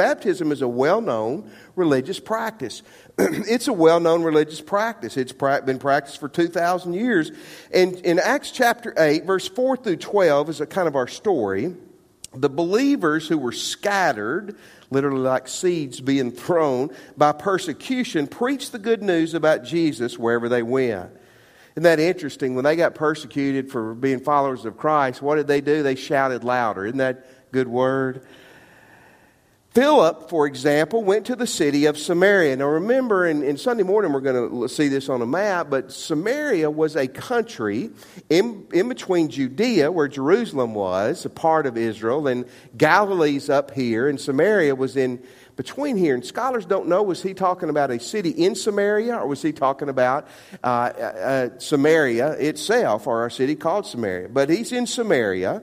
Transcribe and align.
baptism 0.00 0.50
is 0.50 0.62
a 0.62 0.68
well 0.68 1.02
known 1.02 1.50
religious 1.76 2.18
practice. 2.18 2.82
it's 3.18 3.68
a 3.68 3.72
well 3.72 4.00
known 4.00 4.22
religious 4.22 4.62
practice. 4.62 5.18
It's 5.18 5.32
been 5.32 5.78
practiced 5.78 6.18
for 6.18 6.28
2,000 6.28 6.94
years. 6.94 7.30
And 7.72 7.96
in 7.96 8.18
Acts 8.18 8.50
chapter 8.50 8.94
8, 8.96 9.26
verse 9.26 9.46
4 9.46 9.76
through 9.76 9.96
12 9.96 10.48
is 10.48 10.60
a 10.62 10.66
kind 10.66 10.88
of 10.88 10.96
our 10.96 11.06
story. 11.06 11.74
The 12.32 12.48
believers 12.48 13.28
who 13.28 13.36
were 13.36 13.52
scattered, 13.52 14.56
literally 14.90 15.20
like 15.20 15.48
seeds 15.48 16.00
being 16.00 16.30
thrown 16.30 16.90
by 17.18 17.32
persecution, 17.32 18.26
preached 18.26 18.72
the 18.72 18.78
good 18.78 19.02
news 19.02 19.34
about 19.34 19.64
Jesus 19.64 20.18
wherever 20.18 20.48
they 20.48 20.62
went. 20.62 21.10
Isn't 21.72 21.82
that 21.82 22.00
interesting? 22.00 22.54
When 22.54 22.64
they 22.64 22.76
got 22.76 22.94
persecuted 22.94 23.70
for 23.70 23.94
being 23.94 24.20
followers 24.20 24.64
of 24.64 24.78
Christ, 24.78 25.20
what 25.20 25.34
did 25.34 25.46
they 25.46 25.60
do? 25.60 25.82
They 25.82 25.94
shouted 25.94 26.42
louder. 26.42 26.86
Isn't 26.86 26.98
that 26.98 27.52
good 27.52 27.68
word? 27.68 28.26
Philip, 29.72 30.28
for 30.28 30.48
example, 30.48 31.04
went 31.04 31.26
to 31.26 31.36
the 31.36 31.46
city 31.46 31.86
of 31.86 31.96
Samaria. 31.96 32.56
Now, 32.56 32.66
remember, 32.66 33.24
in, 33.24 33.44
in, 33.44 33.56
Sunday 33.56 33.84
morning, 33.84 34.12
we're 34.12 34.20
going 34.20 34.62
to 34.62 34.68
see 34.68 34.88
this 34.88 35.08
on 35.08 35.22
a 35.22 35.26
map, 35.26 35.70
but 35.70 35.92
Samaria 35.92 36.68
was 36.68 36.96
a 36.96 37.06
country 37.06 37.90
in, 38.28 38.66
in 38.72 38.88
between 38.88 39.28
Judea, 39.28 39.92
where 39.92 40.08
Jerusalem 40.08 40.74
was, 40.74 41.24
a 41.24 41.30
part 41.30 41.66
of 41.66 41.76
Israel, 41.76 42.26
and 42.26 42.46
Galilee's 42.76 43.48
up 43.48 43.70
here, 43.70 44.08
and 44.08 44.20
Samaria 44.20 44.74
was 44.74 44.96
in 44.96 45.22
between 45.54 45.96
here. 45.96 46.16
And 46.16 46.26
scholars 46.26 46.66
don't 46.66 46.88
know 46.88 47.04
was 47.04 47.22
he 47.22 47.32
talking 47.32 47.68
about 47.68 47.92
a 47.92 48.00
city 48.00 48.30
in 48.30 48.56
Samaria, 48.56 49.18
or 49.18 49.28
was 49.28 49.40
he 49.40 49.52
talking 49.52 49.88
about 49.88 50.26
uh, 50.64 50.66
uh, 50.66 51.48
Samaria 51.58 52.32
itself, 52.32 53.06
or 53.06 53.24
a 53.24 53.30
city 53.30 53.54
called 53.54 53.86
Samaria? 53.86 54.30
But 54.30 54.50
he's 54.50 54.72
in 54.72 54.88
Samaria 54.88 55.62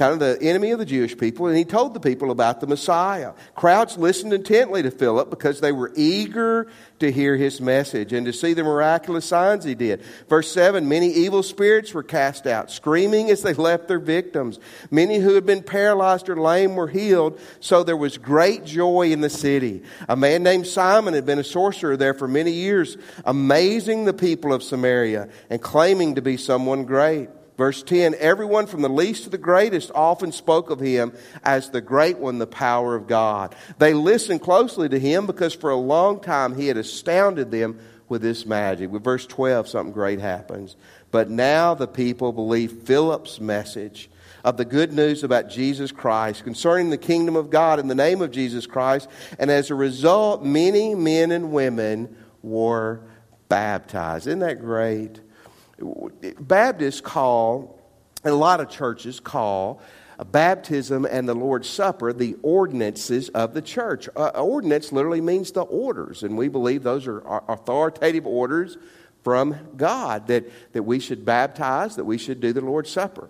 kind 0.00 0.14
of 0.14 0.18
the 0.18 0.42
enemy 0.42 0.70
of 0.70 0.78
the 0.78 0.86
Jewish 0.86 1.14
people, 1.18 1.46
and 1.46 1.54
he 1.54 1.66
told 1.66 1.92
the 1.92 2.00
people 2.00 2.30
about 2.30 2.62
the 2.62 2.66
Messiah. 2.66 3.34
Crowds 3.54 3.98
listened 3.98 4.32
intently 4.32 4.82
to 4.82 4.90
Philip 4.90 5.28
because 5.28 5.60
they 5.60 5.72
were 5.72 5.92
eager 5.94 6.68
to 7.00 7.12
hear 7.12 7.36
his 7.36 7.60
message 7.60 8.14
and 8.14 8.24
to 8.24 8.32
see 8.32 8.54
the 8.54 8.64
miraculous 8.64 9.26
signs 9.26 9.62
he 9.62 9.74
did. 9.74 10.02
Verse 10.26 10.50
7 10.50 10.88
Many 10.88 11.08
evil 11.12 11.42
spirits 11.42 11.92
were 11.92 12.02
cast 12.02 12.46
out, 12.46 12.70
screaming 12.70 13.30
as 13.30 13.42
they 13.42 13.52
left 13.52 13.88
their 13.88 13.98
victims. 13.98 14.58
Many 14.90 15.18
who 15.18 15.34
had 15.34 15.44
been 15.44 15.62
paralyzed 15.62 16.30
or 16.30 16.36
lame 16.36 16.76
were 16.76 16.88
healed, 16.88 17.38
so 17.60 17.82
there 17.82 17.94
was 17.94 18.16
great 18.16 18.64
joy 18.64 19.12
in 19.12 19.20
the 19.20 19.28
city. 19.28 19.82
A 20.08 20.16
man 20.16 20.42
named 20.42 20.66
Simon 20.66 21.12
had 21.12 21.26
been 21.26 21.38
a 21.38 21.44
sorcerer 21.44 21.98
there 21.98 22.14
for 22.14 22.26
many 22.26 22.52
years, 22.52 22.96
amazing 23.26 24.06
the 24.06 24.14
people 24.14 24.54
of 24.54 24.62
Samaria 24.62 25.28
and 25.50 25.60
claiming 25.60 26.14
to 26.14 26.22
be 26.22 26.38
someone 26.38 26.86
great. 26.86 27.28
Verse 27.60 27.82
10 27.82 28.14
Everyone 28.18 28.66
from 28.66 28.80
the 28.80 28.88
least 28.88 29.24
to 29.24 29.28
the 29.28 29.36
greatest 29.36 29.90
often 29.94 30.32
spoke 30.32 30.70
of 30.70 30.80
him 30.80 31.12
as 31.44 31.68
the 31.68 31.82
great 31.82 32.16
one, 32.16 32.38
the 32.38 32.46
power 32.46 32.94
of 32.94 33.06
God. 33.06 33.54
They 33.76 33.92
listened 33.92 34.40
closely 34.40 34.88
to 34.88 34.98
him 34.98 35.26
because 35.26 35.52
for 35.52 35.68
a 35.68 35.76
long 35.76 36.20
time 36.20 36.56
he 36.56 36.68
had 36.68 36.78
astounded 36.78 37.50
them 37.50 37.78
with 38.08 38.22
this 38.22 38.46
magic. 38.46 38.90
With 38.90 39.04
verse 39.04 39.26
12, 39.26 39.68
something 39.68 39.92
great 39.92 40.20
happens. 40.20 40.74
But 41.10 41.28
now 41.28 41.74
the 41.74 41.86
people 41.86 42.32
believe 42.32 42.84
Philip's 42.84 43.38
message 43.40 44.08
of 44.42 44.56
the 44.56 44.64
good 44.64 44.94
news 44.94 45.22
about 45.22 45.50
Jesus 45.50 45.92
Christ 45.92 46.44
concerning 46.44 46.88
the 46.88 46.96
kingdom 46.96 47.36
of 47.36 47.50
God 47.50 47.78
in 47.78 47.88
the 47.88 47.94
name 47.94 48.22
of 48.22 48.30
Jesus 48.30 48.66
Christ. 48.66 49.06
And 49.38 49.50
as 49.50 49.68
a 49.68 49.74
result, 49.74 50.42
many 50.42 50.94
men 50.94 51.30
and 51.30 51.52
women 51.52 52.16
were 52.42 53.02
baptized. 53.50 54.28
Isn't 54.28 54.38
that 54.38 54.60
great? 54.60 55.20
Baptists 56.38 57.00
call, 57.00 57.80
and 58.24 58.32
a 58.32 58.36
lot 58.36 58.60
of 58.60 58.68
churches 58.68 59.20
call, 59.20 59.80
baptism 60.24 61.06
and 61.06 61.28
the 61.28 61.34
Lord's 61.34 61.68
Supper 61.68 62.12
the 62.12 62.36
ordinances 62.42 63.28
of 63.30 63.54
the 63.54 63.62
church. 63.62 64.08
Uh, 64.14 64.28
ordinance 64.28 64.92
literally 64.92 65.20
means 65.20 65.52
the 65.52 65.62
orders, 65.62 66.22
and 66.22 66.36
we 66.36 66.48
believe 66.48 66.82
those 66.82 67.06
are 67.06 67.22
authoritative 67.48 68.26
orders 68.26 68.76
from 69.22 69.56
God 69.76 70.26
that, 70.28 70.50
that 70.72 70.82
we 70.82 70.98
should 70.98 71.24
baptize, 71.24 71.96
that 71.96 72.04
we 72.04 72.18
should 72.18 72.40
do 72.40 72.52
the 72.52 72.60
Lord's 72.60 72.90
Supper. 72.90 73.28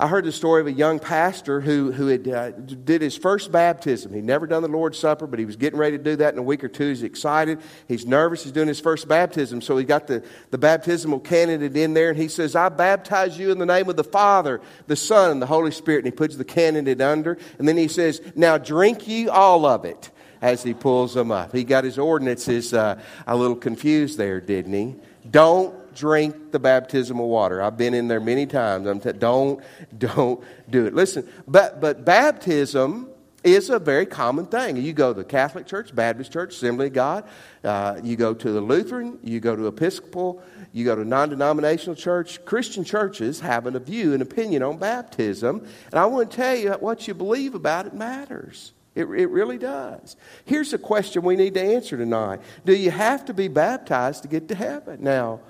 I 0.00 0.06
heard 0.06 0.24
the 0.24 0.32
story 0.32 0.62
of 0.62 0.66
a 0.66 0.72
young 0.72 0.98
pastor 0.98 1.60
who, 1.60 1.92
who 1.92 2.06
had, 2.06 2.26
uh, 2.26 2.52
did 2.52 3.02
his 3.02 3.18
first 3.18 3.52
baptism. 3.52 4.14
He'd 4.14 4.24
never 4.24 4.46
done 4.46 4.62
the 4.62 4.68
Lord's 4.68 4.98
Supper, 4.98 5.26
but 5.26 5.38
he 5.38 5.44
was 5.44 5.56
getting 5.56 5.78
ready 5.78 5.98
to 5.98 6.02
do 6.02 6.16
that 6.16 6.32
in 6.32 6.38
a 6.38 6.42
week 6.42 6.64
or 6.64 6.68
two. 6.68 6.88
He's 6.88 7.02
excited. 7.02 7.60
He's 7.86 8.06
nervous. 8.06 8.42
He's 8.42 8.52
doing 8.52 8.66
his 8.66 8.80
first 8.80 9.08
baptism. 9.08 9.60
So 9.60 9.76
he 9.76 9.84
got 9.84 10.06
the, 10.06 10.24
the 10.52 10.56
baptismal 10.56 11.20
candidate 11.20 11.76
in 11.76 11.92
there, 11.92 12.08
and 12.08 12.18
he 12.18 12.28
says, 12.28 12.56
I 12.56 12.70
baptize 12.70 13.38
you 13.38 13.52
in 13.52 13.58
the 13.58 13.66
name 13.66 13.90
of 13.90 13.96
the 13.96 14.04
Father, 14.04 14.62
the 14.86 14.96
Son, 14.96 15.32
and 15.32 15.42
the 15.42 15.46
Holy 15.46 15.70
Spirit. 15.70 15.98
And 15.98 16.06
he 16.06 16.16
puts 16.16 16.34
the 16.34 16.46
candidate 16.46 17.02
under. 17.02 17.36
And 17.58 17.68
then 17.68 17.76
he 17.76 17.88
says, 17.88 18.22
Now 18.34 18.56
drink 18.56 19.06
ye 19.06 19.28
all 19.28 19.66
of 19.66 19.84
it 19.84 20.10
as 20.40 20.62
he 20.62 20.72
pulls 20.72 21.12
them 21.12 21.30
up. 21.30 21.54
He 21.54 21.62
got 21.62 21.84
his 21.84 21.98
ordinances 21.98 22.72
uh, 22.72 22.98
a 23.26 23.36
little 23.36 23.54
confused 23.54 24.16
there, 24.16 24.40
didn't 24.40 24.72
he? 24.72 24.96
Don't 25.30 25.74
drink 26.00 26.50
the 26.50 26.58
baptismal 26.58 27.28
water. 27.28 27.60
I've 27.60 27.76
been 27.76 27.92
in 27.92 28.08
there 28.08 28.20
many 28.20 28.46
times. 28.46 28.86
I'm 28.86 29.00
t- 29.00 29.12
don't, 29.12 29.62
don't 29.98 30.42
do 30.70 30.86
it. 30.86 30.94
Listen, 30.94 31.28
but, 31.46 31.80
but 31.80 32.06
baptism 32.06 33.10
is 33.44 33.68
a 33.68 33.78
very 33.78 34.06
common 34.06 34.46
thing. 34.46 34.78
You 34.78 34.94
go 34.94 35.12
to 35.12 35.18
the 35.18 35.24
Catholic 35.24 35.66
Church, 35.66 35.94
Baptist 35.94 36.32
Church, 36.32 36.54
Assembly 36.54 36.86
of 36.86 36.94
God, 36.94 37.24
uh, 37.62 38.00
you 38.02 38.16
go 38.16 38.32
to 38.32 38.50
the 38.50 38.60
Lutheran, 38.60 39.18
you 39.22 39.40
go 39.40 39.54
to 39.54 39.66
Episcopal, 39.66 40.42
you 40.72 40.86
go 40.86 40.96
to 40.96 41.04
non 41.04 41.28
denominational 41.28 41.96
church. 41.96 42.42
Christian 42.46 42.82
churches 42.82 43.40
have 43.40 43.66
a 43.66 43.78
view, 43.78 44.14
an 44.14 44.22
opinion 44.22 44.62
on 44.62 44.78
baptism. 44.78 45.66
And 45.90 45.94
I 45.94 46.06
want 46.06 46.30
to 46.30 46.36
tell 46.36 46.56
you 46.56 46.72
what 46.72 47.06
you 47.06 47.12
believe 47.12 47.54
about 47.54 47.86
it 47.86 47.94
matters. 47.94 48.72
It, 48.94 49.04
it 49.04 49.30
really 49.30 49.58
does. 49.58 50.16
Here's 50.44 50.72
a 50.72 50.78
question 50.78 51.22
we 51.22 51.36
need 51.36 51.54
to 51.54 51.62
answer 51.62 51.96
tonight 51.96 52.40
Do 52.64 52.74
you 52.74 52.90
have 52.90 53.24
to 53.26 53.34
be 53.34 53.48
baptized 53.48 54.22
to 54.22 54.28
get 54.28 54.48
to 54.48 54.54
heaven? 54.54 55.02
Now, 55.02 55.40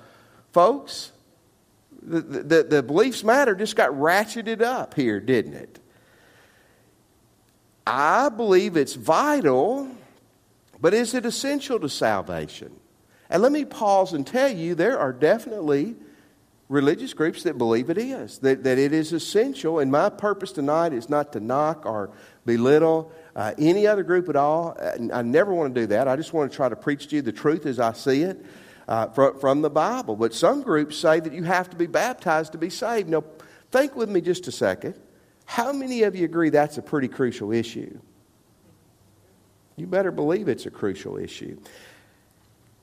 Folks, 0.51 1.11
the, 2.01 2.21
the, 2.21 2.63
the 2.63 2.83
beliefs 2.83 3.23
matter 3.23 3.55
just 3.55 3.75
got 3.75 3.91
ratcheted 3.91 4.61
up 4.61 4.93
here, 4.93 5.19
didn't 5.19 5.53
it? 5.53 5.79
I 7.85 8.29
believe 8.29 8.77
it's 8.77 8.95
vital, 8.95 9.89
but 10.79 10.93
is 10.93 11.13
it 11.13 11.25
essential 11.25 11.79
to 11.79 11.89
salvation? 11.89 12.71
And 13.29 13.41
let 13.41 13.51
me 13.51 13.65
pause 13.65 14.13
and 14.13 14.27
tell 14.27 14.51
you 14.51 14.75
there 14.75 14.99
are 14.99 15.13
definitely 15.13 15.95
religious 16.67 17.13
groups 17.13 17.43
that 17.43 17.57
believe 17.57 17.89
it 17.89 17.97
is, 17.97 18.39
that, 18.39 18.63
that 18.63 18.77
it 18.77 18.93
is 18.93 19.13
essential. 19.13 19.79
And 19.79 19.91
my 19.91 20.09
purpose 20.09 20.51
tonight 20.51 20.93
is 20.93 21.09
not 21.09 21.33
to 21.33 21.39
knock 21.39 21.85
or 21.85 22.11
belittle 22.45 23.11
uh, 23.35 23.53
any 23.57 23.87
other 23.87 24.03
group 24.03 24.29
at 24.29 24.35
all. 24.35 24.77
I 25.13 25.21
never 25.21 25.53
want 25.53 25.73
to 25.75 25.81
do 25.81 25.87
that. 25.87 26.07
I 26.07 26.15
just 26.15 26.33
want 26.33 26.51
to 26.51 26.55
try 26.55 26.69
to 26.69 26.75
preach 26.75 27.07
to 27.07 27.17
you 27.17 27.21
the 27.21 27.31
truth 27.31 27.65
as 27.65 27.79
I 27.79 27.93
see 27.93 28.23
it 28.23 28.45
uh, 28.91 29.07
from, 29.07 29.39
from 29.39 29.61
the 29.61 29.69
Bible. 29.69 30.17
But 30.17 30.33
some 30.33 30.61
groups 30.63 30.97
say 30.97 31.21
that 31.21 31.31
you 31.31 31.43
have 31.43 31.69
to 31.69 31.77
be 31.77 31.87
baptized 31.87 32.51
to 32.51 32.57
be 32.57 32.69
saved. 32.69 33.07
Now, 33.07 33.23
think 33.71 33.95
with 33.95 34.09
me 34.09 34.19
just 34.19 34.49
a 34.49 34.51
second. 34.51 34.95
How 35.45 35.71
many 35.71 36.03
of 36.03 36.13
you 36.13 36.25
agree 36.25 36.49
that's 36.49 36.77
a 36.77 36.81
pretty 36.81 37.07
crucial 37.07 37.53
issue? 37.53 37.97
You 39.77 39.87
better 39.87 40.11
believe 40.11 40.49
it's 40.49 40.65
a 40.65 40.71
crucial 40.71 41.17
issue. 41.17 41.57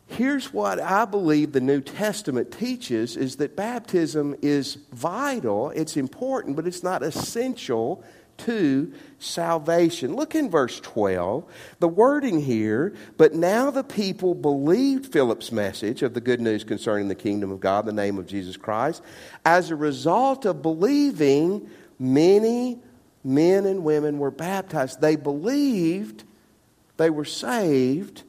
Here's 0.07 0.51
what 0.51 0.81
I 0.81 1.05
believe 1.05 1.53
the 1.53 1.61
New 1.61 1.83
Testament 1.83 2.53
teaches 2.53 3.15
is 3.15 3.37
that 3.37 3.55
baptism 3.55 4.35
is 4.41 4.79
vital, 4.91 5.69
it's 5.71 5.99
important, 5.99 6.57
but 6.57 6.67
it's 6.67 6.83
not 6.83 7.03
essential 7.03 8.03
to 8.39 8.93
salvation. 9.19 10.15
Look 10.15 10.35
in 10.35 10.51
verse 10.51 10.81
12. 10.81 11.45
The 11.81 11.89
wording 11.89 12.41
here, 12.41 12.95
but 13.17 13.35
now 13.35 13.71
the 13.71 13.85
people 13.85 14.35
believed 14.35 15.13
Philip's 15.13 15.53
message 15.53 16.03
of 16.03 16.15
the 16.15 16.21
good 16.21 16.41
news 16.41 16.65
concerning 16.65 17.09
the 17.09 17.15
kingdom 17.15 17.51
of 17.51 17.61
God, 17.61 17.87
the 17.87 17.93
name 17.93 18.19
of 18.19 18.27
Jesus 18.27 18.57
Christ. 18.57 19.03
As 19.45 19.71
a 19.71 19.77
result 19.77 20.45
of 20.45 20.63
believing, 20.63 21.69
many 21.99 22.79
men 23.25 23.67
and 23.67 23.85
women 23.85 24.19
were 24.19 24.31
baptized. 24.31 25.01
They 25.01 25.17
believed, 25.17 26.25
they 26.97 27.11
were 27.11 27.25
saved, 27.25 28.23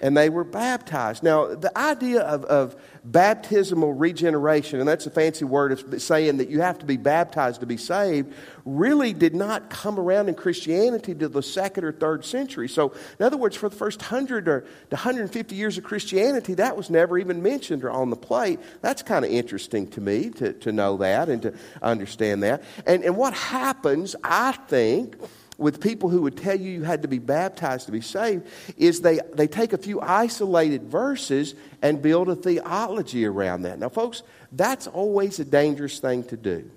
and 0.00 0.16
they 0.16 0.30
were 0.30 0.44
baptized. 0.44 1.22
Now, 1.22 1.54
the 1.54 1.76
idea 1.76 2.22
of, 2.22 2.44
of 2.44 2.76
baptismal 3.04 3.92
regeneration, 3.92 4.80
and 4.80 4.88
that's 4.88 5.06
a 5.06 5.10
fancy 5.10 5.44
word 5.44 5.72
of 5.72 6.02
saying 6.02 6.38
that 6.38 6.48
you 6.48 6.60
have 6.60 6.78
to 6.78 6.86
be 6.86 6.96
baptized 6.96 7.60
to 7.60 7.66
be 7.66 7.76
saved, 7.76 8.32
really 8.64 9.12
did 9.12 9.34
not 9.34 9.70
come 9.70 9.98
around 9.98 10.28
in 10.28 10.34
Christianity 10.34 11.14
to 11.14 11.28
the 11.28 11.42
second 11.42 11.84
or 11.84 11.92
third 11.92 12.24
century. 12.24 12.68
So, 12.68 12.92
in 13.18 13.26
other 13.26 13.36
words, 13.36 13.56
for 13.56 13.68
the 13.68 13.76
first 13.76 14.00
100 14.00 14.48
or 14.48 14.64
150 14.88 15.54
years 15.54 15.78
of 15.78 15.84
Christianity, 15.84 16.54
that 16.54 16.76
was 16.76 16.90
never 16.90 17.18
even 17.18 17.42
mentioned 17.42 17.84
or 17.84 17.90
on 17.90 18.10
the 18.10 18.16
plate. 18.16 18.60
That's 18.80 19.02
kind 19.02 19.24
of 19.24 19.30
interesting 19.30 19.88
to 19.88 20.00
me 20.00 20.30
to, 20.30 20.52
to 20.54 20.72
know 20.72 20.96
that 20.98 21.28
and 21.28 21.42
to 21.42 21.54
understand 21.82 22.42
that. 22.42 22.62
And, 22.86 23.04
and 23.04 23.16
what 23.16 23.34
happens, 23.34 24.16
I 24.24 24.52
think, 24.52 25.16
with 25.60 25.80
people 25.80 26.08
who 26.08 26.22
would 26.22 26.36
tell 26.36 26.58
you 26.58 26.70
you 26.70 26.82
had 26.82 27.02
to 27.02 27.08
be 27.08 27.18
baptized 27.18 27.86
to 27.86 27.92
be 27.92 28.00
saved 28.00 28.48
is 28.76 29.02
they, 29.02 29.20
they 29.34 29.46
take 29.46 29.72
a 29.72 29.78
few 29.78 30.00
isolated 30.00 30.84
verses 30.84 31.54
and 31.82 32.00
build 32.00 32.28
a 32.28 32.34
theology 32.34 33.26
around 33.26 33.62
that. 33.62 33.78
Now, 33.78 33.90
folks, 33.90 34.22
that's 34.52 34.86
always 34.86 35.38
a 35.38 35.44
dangerous 35.44 35.98
thing 36.00 36.24
to 36.24 36.36
do. 36.36 36.70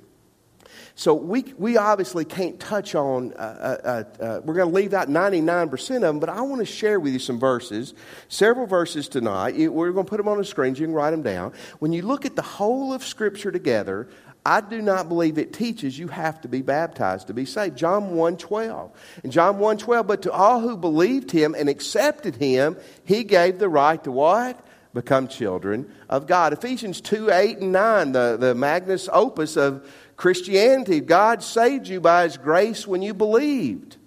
So 0.95 1.15
we, 1.15 1.41
we 1.57 1.77
obviously 1.77 2.23
can't 2.23 2.59
touch 2.59 2.93
on, 2.93 3.33
uh, 3.33 3.77
uh, 3.83 4.23
uh, 4.23 4.41
we're 4.43 4.53
going 4.53 4.69
to 4.69 4.75
leave 4.75 4.93
out 4.93 5.09
99% 5.09 5.95
of 5.95 6.01
them, 6.01 6.19
but 6.19 6.29
I 6.29 6.41
want 6.41 6.59
to 6.59 6.65
share 6.65 6.99
with 6.99 7.13
you 7.13 7.19
some 7.19 7.39
verses, 7.39 7.95
several 8.27 8.67
verses 8.67 9.07
tonight. 9.07 9.55
We're 9.71 9.91
going 9.91 10.05
to 10.05 10.09
put 10.09 10.17
them 10.17 10.27
on 10.27 10.37
the 10.37 10.45
screen, 10.45 10.75
you 10.75 10.85
can 10.85 10.93
write 10.93 11.11
them 11.11 11.23
down. 11.23 11.53
When 11.79 11.93
you 11.93 12.03
look 12.03 12.25
at 12.25 12.35
the 12.35 12.43
whole 12.43 12.93
of 12.93 13.03
Scripture 13.03 13.51
together, 13.51 14.07
I 14.45 14.59
do 14.59 14.81
not 14.81 15.07
believe 15.07 15.37
it 15.37 15.53
teaches 15.53 15.97
you 15.97 16.09
have 16.09 16.41
to 16.41 16.49
be 16.49 16.61
baptized 16.61 17.27
to 17.27 17.33
be 17.33 17.45
saved. 17.45 17.77
John 17.77 18.15
1:12. 18.15 18.91
In 19.23 19.31
John 19.31 19.57
1:12, 19.57 20.05
but 20.05 20.21
to 20.23 20.31
all 20.31 20.59
who 20.59 20.75
believed 20.75 21.31
him 21.31 21.55
and 21.57 21.69
accepted 21.69 22.35
him, 22.35 22.75
he 23.05 23.23
gave 23.23 23.59
the 23.59 23.69
right 23.69 24.03
to 24.03 24.11
what? 24.11 24.59
Become 24.93 25.27
children 25.29 25.89
of 26.09 26.27
God. 26.27 26.53
Ephesians 26.53 26.99
2, 27.01 27.31
8 27.31 27.59
and 27.59 27.71
9, 27.71 28.11
the, 28.11 28.37
the 28.39 28.53
magnus 28.53 29.09
opus 29.11 29.55
of 29.55 29.89
Christianity. 30.17 30.99
God 30.99 31.41
saved 31.41 31.87
you 31.87 31.99
by 31.99 32.23
his 32.23 32.37
grace 32.37 32.85
when 32.85 33.01
you 33.01 33.13
believed. 33.13 33.97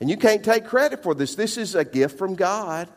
And 0.00 0.08
you 0.08 0.16
can't 0.16 0.42
take 0.42 0.64
credit 0.64 1.02
for 1.02 1.14
this. 1.14 1.34
This 1.34 1.58
is 1.58 1.74
a 1.74 1.84
gift 1.84 2.18
from 2.18 2.34
God. 2.34 2.88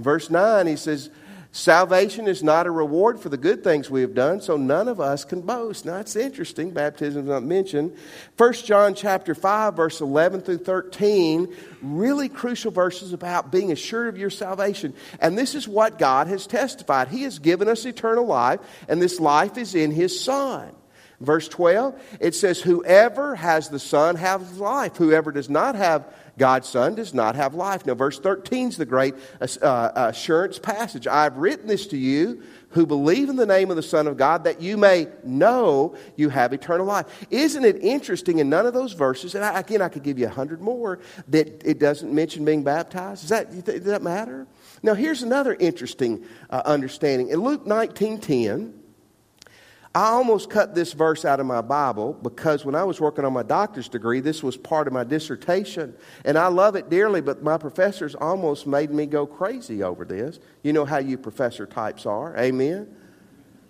Verse 0.00 0.28
9, 0.28 0.66
he 0.66 0.76
says, 0.76 1.08
Salvation 1.54 2.26
is 2.26 2.42
not 2.42 2.66
a 2.66 2.70
reward 2.72 3.20
for 3.20 3.28
the 3.28 3.36
good 3.36 3.62
things 3.62 3.88
we 3.88 4.00
have 4.00 4.12
done, 4.12 4.40
so 4.40 4.56
none 4.56 4.88
of 4.88 5.00
us 5.00 5.24
can 5.24 5.40
boast. 5.40 5.84
Now, 5.84 5.98
it's 5.98 6.16
interesting. 6.16 6.72
Baptism 6.72 7.22
is 7.22 7.28
not 7.28 7.44
mentioned. 7.44 7.96
1 8.36 8.52
John 8.54 8.96
chapter 8.96 9.36
5, 9.36 9.76
verse 9.76 10.00
11 10.00 10.40
through 10.40 10.58
13, 10.58 11.54
really 11.80 12.28
crucial 12.28 12.72
verses 12.72 13.12
about 13.12 13.52
being 13.52 13.70
assured 13.70 14.08
of 14.08 14.18
your 14.18 14.30
salvation. 14.30 14.94
And 15.20 15.38
this 15.38 15.54
is 15.54 15.68
what 15.68 15.96
God 15.96 16.26
has 16.26 16.48
testified. 16.48 17.06
He 17.06 17.22
has 17.22 17.38
given 17.38 17.68
us 17.68 17.84
eternal 17.84 18.26
life, 18.26 18.58
and 18.88 19.00
this 19.00 19.20
life 19.20 19.56
is 19.56 19.76
in 19.76 19.92
His 19.92 20.20
Son. 20.20 20.74
Verse 21.20 21.46
12, 21.46 22.18
it 22.18 22.34
says, 22.34 22.60
Whoever 22.60 23.36
has 23.36 23.68
the 23.68 23.78
Son 23.78 24.16
has 24.16 24.58
life. 24.58 24.96
Whoever 24.96 25.30
does 25.30 25.48
not 25.48 25.76
have 25.76 26.12
God's 26.38 26.68
Son 26.68 26.94
does 26.94 27.14
not 27.14 27.36
have 27.36 27.54
life. 27.54 27.86
Now, 27.86 27.94
verse 27.94 28.18
13 28.18 28.68
is 28.68 28.76
the 28.76 28.86
great 28.86 29.14
uh, 29.40 29.90
assurance 29.94 30.58
passage. 30.58 31.06
I've 31.06 31.36
written 31.36 31.66
this 31.66 31.86
to 31.88 31.96
you 31.96 32.42
who 32.70 32.86
believe 32.86 33.28
in 33.28 33.36
the 33.36 33.46
name 33.46 33.70
of 33.70 33.76
the 33.76 33.82
Son 33.82 34.08
of 34.08 34.16
God 34.16 34.44
that 34.44 34.60
you 34.60 34.76
may 34.76 35.06
know 35.22 35.94
you 36.16 36.28
have 36.28 36.52
eternal 36.52 36.86
life. 36.86 37.06
Isn't 37.30 37.64
it 37.64 37.76
interesting 37.82 38.40
in 38.40 38.48
none 38.48 38.66
of 38.66 38.74
those 38.74 38.94
verses, 38.94 39.36
and 39.36 39.44
I, 39.44 39.60
again, 39.60 39.80
I 39.80 39.88
could 39.88 40.02
give 40.02 40.18
you 40.18 40.26
a 40.26 40.30
hundred 40.30 40.60
more, 40.60 40.98
that 41.28 41.62
it 41.64 41.78
doesn't 41.78 42.12
mention 42.12 42.44
being 42.44 42.64
baptized? 42.64 43.22
Does 43.22 43.30
that, 43.30 43.64
does 43.64 43.84
that 43.84 44.02
matter? 44.02 44.48
Now, 44.82 44.94
here's 44.94 45.22
another 45.22 45.54
interesting 45.54 46.24
uh, 46.50 46.62
understanding. 46.64 47.28
In 47.28 47.40
Luke 47.40 47.64
19 47.64 48.18
10, 48.18 48.83
I 49.94 50.08
almost 50.08 50.50
cut 50.50 50.74
this 50.74 50.92
verse 50.92 51.24
out 51.24 51.38
of 51.38 51.46
my 51.46 51.60
Bible 51.60 52.14
because 52.14 52.64
when 52.64 52.74
I 52.74 52.82
was 52.82 53.00
working 53.00 53.24
on 53.24 53.32
my 53.32 53.44
doctor's 53.44 53.88
degree, 53.88 54.18
this 54.18 54.42
was 54.42 54.56
part 54.56 54.88
of 54.88 54.92
my 54.92 55.04
dissertation. 55.04 55.94
And 56.24 56.36
I 56.36 56.48
love 56.48 56.74
it 56.74 56.90
dearly, 56.90 57.20
but 57.20 57.44
my 57.44 57.58
professors 57.58 58.16
almost 58.16 58.66
made 58.66 58.90
me 58.90 59.06
go 59.06 59.24
crazy 59.24 59.84
over 59.84 60.04
this. 60.04 60.40
You 60.64 60.72
know 60.72 60.84
how 60.84 60.98
you 60.98 61.16
professor 61.16 61.64
types 61.64 62.06
are. 62.06 62.36
Amen? 62.36 62.92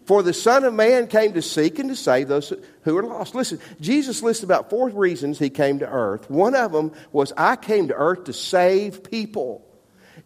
For 0.07 0.23
the 0.23 0.33
Son 0.33 0.65
of 0.65 0.73
Man 0.73 1.09
came 1.09 1.35
to 1.35 1.43
seek 1.43 1.79
and 1.79 1.91
to 1.91 1.97
save 1.97 2.29
those 2.29 2.55
who 2.83 2.97
are 2.97 3.03
lost. 3.03 3.35
Listen, 3.35 3.59
Jesus 3.81 4.23
lists 4.23 4.43
about 4.43 4.71
four 4.71 4.89
reasons 4.89 5.39
he 5.39 5.51
came 5.51 5.81
to 5.81 5.89
earth. 5.89 6.31
One 6.31 6.55
of 6.55 6.73
them 6.73 6.93
was, 7.13 7.35
I 7.37 7.57
came 7.57 7.89
to 7.89 7.95
earth 7.95 8.25
to 8.25 8.33
save 8.33 9.05
people. 9.05 9.67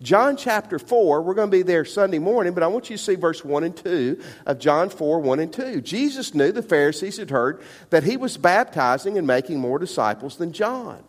John 0.00 0.36
chapter 0.36 0.78
4, 0.78 1.22
we're 1.22 1.34
going 1.34 1.50
to 1.50 1.56
be 1.56 1.62
there 1.62 1.84
Sunday 1.84 2.20
morning, 2.20 2.54
but 2.54 2.62
I 2.62 2.68
want 2.68 2.88
you 2.88 2.96
to 2.96 3.02
see 3.02 3.16
verse 3.16 3.44
1 3.44 3.64
and 3.64 3.76
2 3.76 4.22
of 4.46 4.60
John 4.60 4.90
4, 4.90 5.18
1 5.18 5.40
and 5.40 5.52
2. 5.52 5.80
Jesus 5.80 6.34
knew 6.34 6.52
the 6.52 6.62
Pharisees 6.62 7.16
had 7.16 7.30
heard 7.30 7.60
that 7.90 8.04
he 8.04 8.16
was 8.16 8.36
baptizing 8.36 9.18
and 9.18 9.26
making 9.26 9.58
more 9.58 9.78
disciples 9.78 10.36
than 10.36 10.52
John. 10.52 11.02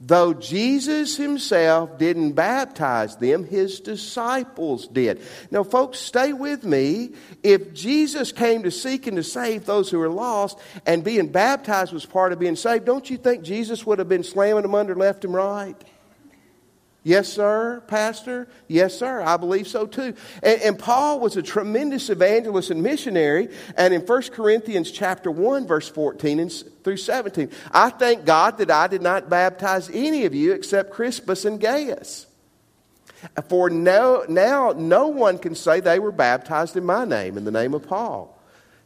Though 0.00 0.32
Jesus 0.32 1.16
himself 1.16 1.98
didn't 1.98 2.32
baptize 2.32 3.16
them, 3.16 3.44
his 3.44 3.80
disciples 3.80 4.88
did. 4.88 5.20
Now, 5.50 5.62
folks, 5.62 5.98
stay 5.98 6.32
with 6.32 6.64
me. 6.64 7.10
If 7.42 7.74
Jesus 7.74 8.32
came 8.32 8.62
to 8.62 8.70
seek 8.70 9.06
and 9.06 9.18
to 9.18 9.22
save 9.22 9.66
those 9.66 9.90
who 9.90 10.00
are 10.00 10.08
lost, 10.08 10.58
and 10.86 11.04
being 11.04 11.28
baptized 11.28 11.92
was 11.92 12.06
part 12.06 12.32
of 12.32 12.38
being 12.38 12.56
saved, 12.56 12.86
don't 12.86 13.10
you 13.10 13.18
think 13.18 13.44
Jesus 13.44 13.84
would 13.84 13.98
have 13.98 14.08
been 14.08 14.24
slamming 14.24 14.62
them 14.62 14.74
under 14.74 14.94
left 14.96 15.24
and 15.24 15.34
right? 15.34 15.76
Yes, 17.02 17.32
sir, 17.32 17.82
Pastor. 17.86 18.46
Yes, 18.68 18.98
sir. 18.98 19.22
I 19.22 19.38
believe 19.38 19.66
so 19.66 19.86
too. 19.86 20.14
And, 20.42 20.62
and, 20.62 20.78
Paul 20.78 21.18
was 21.20 21.36
a 21.36 21.42
tremendous 21.42 22.10
evangelist 22.10 22.70
and 22.70 22.82
missionary. 22.82 23.48
And 23.76 23.94
in 23.94 24.02
1 24.02 24.22
Corinthians 24.32 24.90
chapter 24.90 25.30
1, 25.30 25.66
verse 25.66 25.88
14 25.88 26.38
and 26.38 26.52
through 26.84 26.98
17, 26.98 27.50
I 27.72 27.88
thank 27.88 28.26
God 28.26 28.58
that 28.58 28.70
I 28.70 28.86
did 28.86 29.00
not 29.00 29.30
baptize 29.30 29.88
any 29.90 30.26
of 30.26 30.34
you 30.34 30.52
except 30.52 30.92
Crispus 30.92 31.46
and 31.46 31.58
Gaius. 31.58 32.26
For 33.48 33.70
no, 33.70 34.24
now 34.28 34.72
no 34.76 35.08
one 35.08 35.38
can 35.38 35.54
say 35.54 35.80
they 35.80 35.98
were 35.98 36.12
baptized 36.12 36.76
in 36.76 36.84
my 36.84 37.06
name, 37.06 37.38
in 37.38 37.44
the 37.44 37.50
name 37.50 37.72
of 37.72 37.86
Paul. 37.86 38.39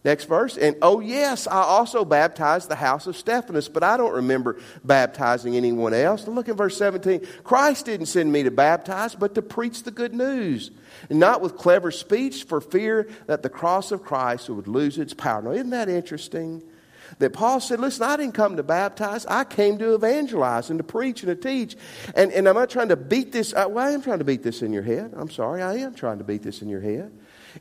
Next 0.05 0.25
verse. 0.25 0.59
And 0.59 0.77
oh, 0.83 1.01
yes, 1.01 1.47
I 1.47 1.63
also 1.63 2.05
baptized 2.05 2.69
the 2.69 2.77
house 2.77 3.07
of 3.07 3.17
Stephanas, 3.17 3.71
but 3.71 3.83
I 3.83 3.97
don't 3.97 4.13
remember 4.13 4.61
baptizing 4.85 5.57
anyone 5.57 5.95
else. 5.95 6.29
Look 6.29 6.51
at 6.51 6.57
verse 6.57 6.77
17. 6.77 7.27
Christ 7.43 7.87
didn't 7.87 8.07
send 8.07 8.31
me 8.31 8.43
to 8.43 8.51
baptize, 8.51 9.15
but 9.15 9.35
to 9.35 9.43
preach 9.43 9.83
the 9.83 9.91
good 9.91 10.13
news. 10.13 10.71
And 11.09 11.19
not 11.19 11.41
with 11.41 11.57
clever 11.57 11.91
speech, 11.91 12.45
for 12.45 12.61
fear 12.61 13.09
that 13.27 13.43
the 13.43 13.49
cross 13.49 13.93
of 13.93 14.03
Christ 14.03 14.51
would 14.51 14.69
lose 14.69 14.99
its 14.99 15.15
power. 15.15 15.41
Now, 15.41 15.53
isn't 15.53 15.71
that 15.71 15.89
interesting? 15.89 16.63
That 17.19 17.33
Paul 17.33 17.61
said, 17.61 17.81
Listen, 17.81 18.03
I 18.05 18.17
didn't 18.17 18.35
come 18.35 18.57
to 18.57 18.63
baptize. 18.63 19.27
I 19.27 19.45
came 19.45 19.79
to 19.79 19.95
evangelize 19.95 20.71
and 20.71 20.79
to 20.79 20.85
preach 20.85 21.23
and 21.23 21.29
to 21.29 21.37
teach. 21.37 21.77
And, 22.15 22.33
and 22.33 22.49
I'm 22.49 22.55
not 22.55 22.71
trying 22.71 22.89
to 22.89 22.97
beat 22.97 23.33
this. 23.33 23.53
Well, 23.55 23.79
I 23.79 23.91
am 23.91 24.03
trying 24.03 24.19
to 24.19 24.25
beat 24.25 24.43
this 24.43 24.63
in 24.63 24.73
your 24.73 24.83
head. 24.83 25.13
I'm 25.17 25.31
sorry. 25.31 25.63
I 25.63 25.75
am 25.77 25.95
trying 25.95 26.19
to 26.19 26.25
beat 26.25 26.43
this 26.43 26.63
in 26.63 26.69
your 26.69 26.81
head. 26.81 27.13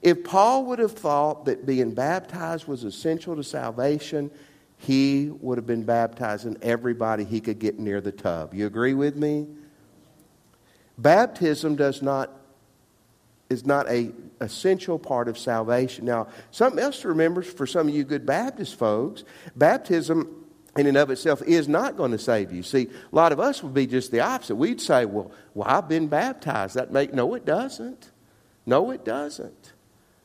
If 0.01 0.23
Paul 0.23 0.65
would 0.65 0.79
have 0.79 0.94
thought 0.94 1.45
that 1.45 1.65
being 1.65 1.94
baptized 1.94 2.67
was 2.67 2.83
essential 2.83 3.35
to 3.35 3.44
salvation, 3.44 4.31
he 4.77 5.29
would 5.29 5.57
have 5.57 5.67
been 5.67 5.83
baptizing 5.83 6.57
everybody 6.61 7.23
he 7.23 7.39
could 7.39 7.59
get 7.59 7.79
near 7.79 8.01
the 8.01 8.11
tub. 8.11 8.53
You 8.53 8.65
agree 8.65 8.94
with 8.94 9.15
me? 9.15 9.47
Baptism 10.97 11.75
does 11.75 12.01
not 12.01 12.31
is 13.53 13.65
not 13.65 13.89
a 13.89 14.11
essential 14.41 15.00
part 15.00 15.29
of 15.29 15.38
salvation. 15.38 16.03
Now, 16.03 16.27
something 16.51 16.83
else 16.83 17.00
to 17.01 17.07
remember 17.07 17.41
for 17.41 17.65
some 17.65 17.88
of 17.88 17.95
you 17.95 18.03
good 18.03 18.25
Baptist 18.25 18.77
folks, 18.77 19.23
baptism 19.55 20.44
in 20.75 20.88
and 20.88 20.97
of 20.97 21.11
itself 21.11 21.41
is 21.44 21.67
not 21.67 21.95
going 21.95 22.11
to 22.11 22.17
save 22.17 22.51
you. 22.51 22.63
See, 22.63 22.89
a 23.11 23.15
lot 23.15 23.31
of 23.31 23.39
us 23.39 23.63
would 23.63 23.73
be 23.73 23.88
just 23.88 24.11
the 24.11 24.21
opposite. 24.21 24.55
We'd 24.55 24.81
say, 24.81 25.05
"Well, 25.05 25.31
well, 25.53 25.67
I've 25.67 25.88
been 25.88 26.07
baptized." 26.07 26.75
That 26.75 26.91
make 26.91 27.13
no, 27.13 27.36
it 27.36 27.45
doesn't. 27.45 28.12
No, 28.65 28.91
it 28.91 29.05
doesn't. 29.05 29.74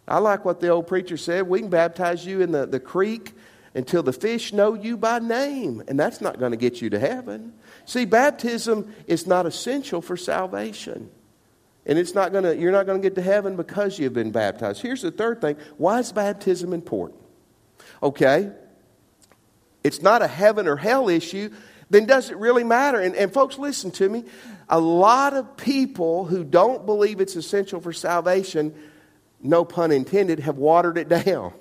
I 0.07 0.19
like 0.19 0.45
what 0.45 0.61
the 0.61 0.69
old 0.69 0.87
preacher 0.87 1.17
said. 1.17 1.49
We 1.49 1.61
can 1.61 1.69
baptize 1.69 2.25
you 2.25 2.41
in 2.41 2.53
the, 2.53 2.67
the 2.67 2.81
creek 2.81 3.35
until 3.75 4.03
the 4.03 4.13
fish 4.13 4.53
know 4.53 4.73
you 4.75 4.97
by 4.97 5.19
name, 5.19 5.83
and 5.87 6.01
that's 6.01 6.21
not 6.21 6.39
going 6.39 6.53
to 6.53 6.57
get 6.57 6.81
you 6.81 6.89
to 6.91 6.99
heaven. 6.99 7.53
See, 7.85 8.07
baptism 8.07 8.95
is 9.07 9.27
not 9.27 9.45
essential 9.45 10.01
for 10.01 10.17
salvation. 10.17 11.11
And 11.89 11.99
it's 11.99 12.15
not 12.15 12.33
gonna, 12.33 12.53
you're 12.53 12.71
not 12.71 12.87
going 12.87 13.01
to 13.01 13.07
get 13.07 13.15
to 13.17 13.23
heaven 13.23 13.57
because 13.57 13.99
you've 13.99 14.13
been 14.13 14.31
baptized. 14.31 14.83
Here's 14.83 15.03
the 15.03 15.11
third 15.11 15.41
thing 15.41 15.57
why 15.79 15.99
is 15.99 16.13
baptism 16.13 16.73
important? 16.73 17.21
Okay, 18.03 18.53
it's 19.83 20.03
not 20.03 20.23
a 20.23 20.29
heaven 20.29 20.69
or 20.69 20.77
hell 20.77 21.09
issue, 21.09 21.51
then 21.91 22.07
does 22.07 22.31
it 22.31 22.37
really 22.37 22.65
matter? 22.65 23.01
And, 23.01 23.17
and 23.17 23.33
folks, 23.33 23.59
listen 23.59 23.91
to 23.93 24.09
me. 24.09 24.25
A 24.69 24.79
lot 24.79 25.33
of 25.35 25.57
people 25.57 26.27
who 26.27 26.45
don't 26.45 26.85
believe 26.85 27.21
it's 27.21 27.35
essential 27.35 27.81
for 27.81 27.93
salvation 27.93 28.75
no 29.41 29.65
pun 29.65 29.93
intended, 29.93 30.41
have 30.41 30.59
watered 30.59 30.99
it 30.99 31.09
down. 31.25 31.53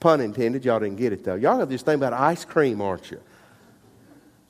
pun 0.00 0.20
intended, 0.20 0.64
y'all 0.64 0.80
didn't 0.80 0.96
get 0.96 1.12
it 1.12 1.24
though. 1.24 1.34
Y'all 1.34 1.58
have 1.58 1.68
this 1.68 1.82
thing 1.82 1.96
about 1.96 2.12
ice 2.12 2.44
cream, 2.44 2.80
aren't 2.80 3.10
you? 3.10 3.20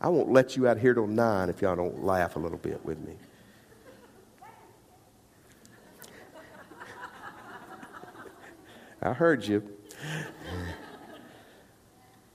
I 0.01 0.09
won't 0.09 0.31
let 0.31 0.57
you 0.57 0.69
out 0.69 0.79
here 0.79 0.95
till 0.95 1.09
nine 1.09 1.49
if 1.49 1.61
y'all 1.61 1.75
don't 1.75 2.05
laugh 2.05 2.37
a 2.37 2.39
little 2.39 2.59
bit 2.59 2.85
with 2.85 3.01
me. 3.01 3.15
I 9.01 9.13
heard 9.13 9.47
you. 9.47 9.63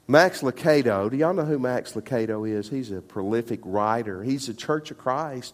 Max 0.08 0.42
Lucado, 0.42 1.10
do 1.10 1.18
y'all 1.18 1.34
know 1.34 1.46
who 1.46 1.58
Max 1.58 1.94
Lucado 1.94 2.50
is? 2.50 2.70
He's 2.70 2.92
a 2.92 3.02
prolific 3.02 3.62
writer. 3.64 4.22
He's 4.24 4.50
a 4.50 4.54
Church 4.54 4.92
of 4.92 4.98
Christ 4.98 5.54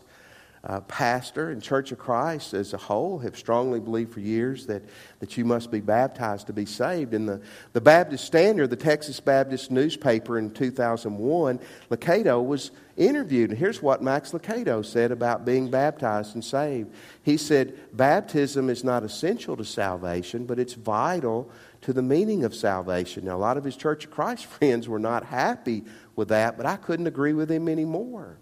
uh, 0.63 0.82
pastor 0.82 1.51
and 1.51 1.63
Church 1.63 1.92
of 1.92 2.00
Christ 2.00 2.54
as 2.54 2.74
a 2.74 2.78
whole 2.78 3.20
have 3.20 3.38
strongly 3.38 3.80
believed 3.80 4.13
for 4.13 4.20
years 4.20 4.66
that, 4.66 4.84
that 5.20 5.38
you 5.38 5.46
must 5.46 5.72
be 5.72 5.80
baptized 5.80 6.48
to 6.48 6.54
be 6.54 6.66
saved. 6.66 7.13
In 7.13 7.25
the, 7.25 7.42
the 7.72 7.80
Baptist 7.82 8.25
Standard, 8.25 8.70
the 8.70 8.75
Texas 8.75 9.20
Baptist 9.20 9.72
newspaper 9.72 10.38
in 10.38 10.51
2001, 10.51 11.60
Lucado 11.89 12.46
was 12.46 12.72
interviewed. 12.98 13.51
And 13.51 13.60
here's 13.60 13.82
what 13.82 14.04
Max 14.04 14.32
Lucado 14.32 14.86
said 14.86 15.12
about 15.12 15.46
being 15.46 15.72
baptized 15.72 16.36
and 16.36 16.44
saved. 16.44 16.94
He 17.24 17.38
said, 17.38 17.80
Baptism 17.94 18.70
is 18.70 18.84
not 18.84 19.04
essential 19.04 19.56
to 19.56 19.66
salvation, 19.66 20.46
but 20.46 20.60
it's 20.60 20.74
vital 20.74 21.50
to 21.82 21.94
the 21.94 22.01
meaning 22.01 22.44
of 22.44 22.54
salvation. 22.54 23.24
Now, 23.25 23.38
a 23.38 23.39
lot 23.39 23.56
of 23.56 23.63
his 23.63 23.78
Church 23.78 24.06
of 24.06 24.12
Christ 24.12 24.46
friends 24.58 24.89
were 24.89 25.00
not 25.00 25.24
happy 25.24 25.86
with 26.18 26.28
that, 26.28 26.58
but 26.58 26.66
I 26.66 26.75
couldn't 26.75 27.08
agree 27.08 27.34
with 27.34 27.50
him 27.50 27.70
anymore. 27.70 28.38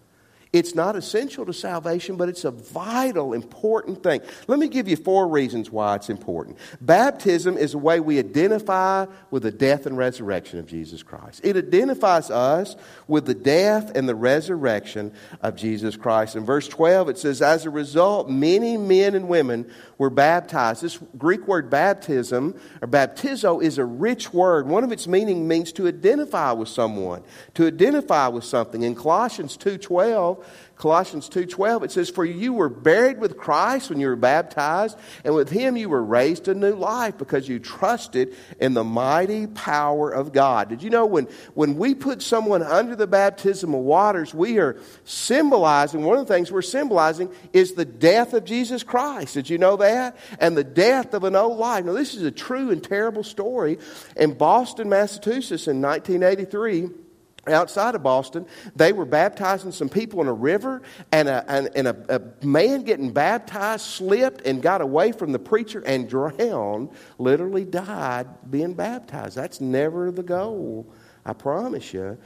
It's 0.54 0.74
not 0.74 0.96
essential 0.96 1.46
to 1.46 1.54
salvation, 1.54 2.16
but 2.16 2.30
it's 2.30 2.46
a 2.46 2.52
vital, 2.52 3.34
important 3.34 4.02
thing. 4.02 4.22
Let 4.48 4.60
me 4.60 4.68
give 4.68 4.88
you 4.88 4.96
four 4.96 5.28
reasons 5.28 5.70
why 5.70 5.96
it's 5.96 6.10
important. 6.10 6.58
Baptism 6.80 7.58
is 7.58 7.74
a 7.74 7.78
way 7.78 8.00
we 8.00 8.20
identify 8.20 9.06
with 9.30 9.44
the 9.44 9.52
death 9.52 9.86
and 9.86 9.98
resurrection 9.98 10.60
of 10.60 10.66
Jesus 10.66 11.04
Christ. 11.04 11.42
It 11.44 11.58
identifies 11.58 12.32
us 12.32 12.76
with 13.08 13.26
the 13.26 13.34
death 13.34 13.92
and 13.96 14.08
the 14.08 14.16
resurrection 14.16 15.14
of 15.42 15.56
Jesus 15.56 15.98
Christ. 15.98 16.36
In 16.36 16.46
verse 16.46 16.68
12, 16.68 17.10
it 17.10 17.18
says, 17.18 17.42
As 17.42 17.66
a 17.66 17.70
result, 17.70 18.30
many 18.30 18.78
men 18.78 19.16
and 19.16 19.28
women 19.28 19.70
were 19.98 20.10
baptized. 20.10 20.82
This 20.82 20.98
Greek 21.18 21.48
word 21.48 21.70
baptism, 21.70 22.56
or 22.82 22.88
baptizo, 22.88 23.62
is 23.62 23.78
a 23.78 23.86
rich 23.86 24.34
word. 24.34 24.68
One 24.68 24.84
of 24.84 24.92
its 24.92 25.08
meaning 25.08 25.48
means 25.48 25.72
to 25.74 25.88
identify 25.88 26.52
with 26.52 26.70
someone, 26.70 27.24
to 27.56 27.68
identify 27.68 28.28
with 28.28 28.44
something. 28.44 28.84
In 28.84 28.96
Colossians 28.96 29.58
2.12, 29.58 30.44
Colossians 30.78 31.28
2:12 31.28 31.84
it 31.84 31.92
says 31.92 32.10
for 32.10 32.24
you 32.24 32.54
were 32.54 32.70
buried 32.70 33.20
with 33.20 33.36
Christ 33.36 33.90
when 33.90 34.00
you 34.00 34.08
were 34.08 34.16
baptized 34.16 34.96
and 35.24 35.34
with 35.34 35.50
him 35.50 35.76
you 35.76 35.90
were 35.90 36.04
raised 36.04 36.46
to 36.46 36.54
new 36.54 36.76
life 36.76 37.18
because 37.18 37.50
you 37.50 37.58
trusted 37.58 38.36
in 38.60 38.76
the 38.76 38.84
mighty 38.84 39.48
power 39.48 40.12
of 40.12 40.34
God. 40.34 40.70
Did 40.70 40.84
you 40.84 40.92
know 40.92 41.08
when 41.08 41.28
when 41.56 41.78
we 41.78 41.96
put 41.96 42.22
someone 42.22 42.62
under 42.62 42.96
the 42.96 43.08
baptismal 43.08 43.82
waters 43.82 44.36
we 44.36 44.60
are 44.60 44.78
symbolizing 45.04 46.04
one 46.04 46.20
of 46.20 46.28
the 46.28 46.34
things 46.34 46.52
we're 46.52 46.62
symbolizing 46.62 47.32
is 47.54 47.74
the 47.74 47.86
death 47.86 48.34
of 48.34 48.46
Jesus 48.46 48.84
Christ. 48.84 49.34
Did 49.34 49.50
you 49.50 49.58
know 49.58 49.78
that? 49.78 50.16
And 50.40 50.56
the 50.56 50.64
death 50.64 51.16
of 51.16 51.24
an 51.24 51.36
old 51.36 51.58
life. 51.58 51.86
Now 51.86 51.94
this 51.94 52.14
is 52.14 52.22
a 52.22 52.32
true 52.32 52.70
and 52.70 52.84
terrible 52.84 53.24
story 53.24 53.80
in 54.16 54.36
Boston, 54.36 54.90
Massachusetts 54.90 55.68
in 55.68 55.82
1983 55.82 57.07
outside 57.50 57.96
of 57.96 58.04
Boston, 58.04 58.46
they 58.76 58.94
were 58.94 59.06
baptizing 59.06 59.72
some 59.72 59.90
people 59.90 60.22
in 60.22 60.28
a 60.28 60.34
river, 60.34 60.82
and 61.12 61.28
a, 61.28 61.46
and, 61.48 61.70
and 61.76 61.88
a, 61.88 62.16
a, 62.16 62.46
man 62.46 62.84
getting 62.84 63.12
baptized 63.12 63.86
slipped 63.86 64.42
and 64.46 64.62
got 64.62 64.82
away 64.82 65.12
from 65.12 65.32
the 65.32 65.40
preacher 65.40 65.84
and 65.86 66.10
drowned, 66.10 66.90
literally 67.18 67.66
died 67.66 68.28
being 68.50 68.74
baptized. 68.74 69.36
That's 69.36 69.62
never 69.62 70.12
the 70.12 70.24
goal, 70.24 70.92
I 71.26 71.34
promise 71.34 71.94
you. 71.94 72.18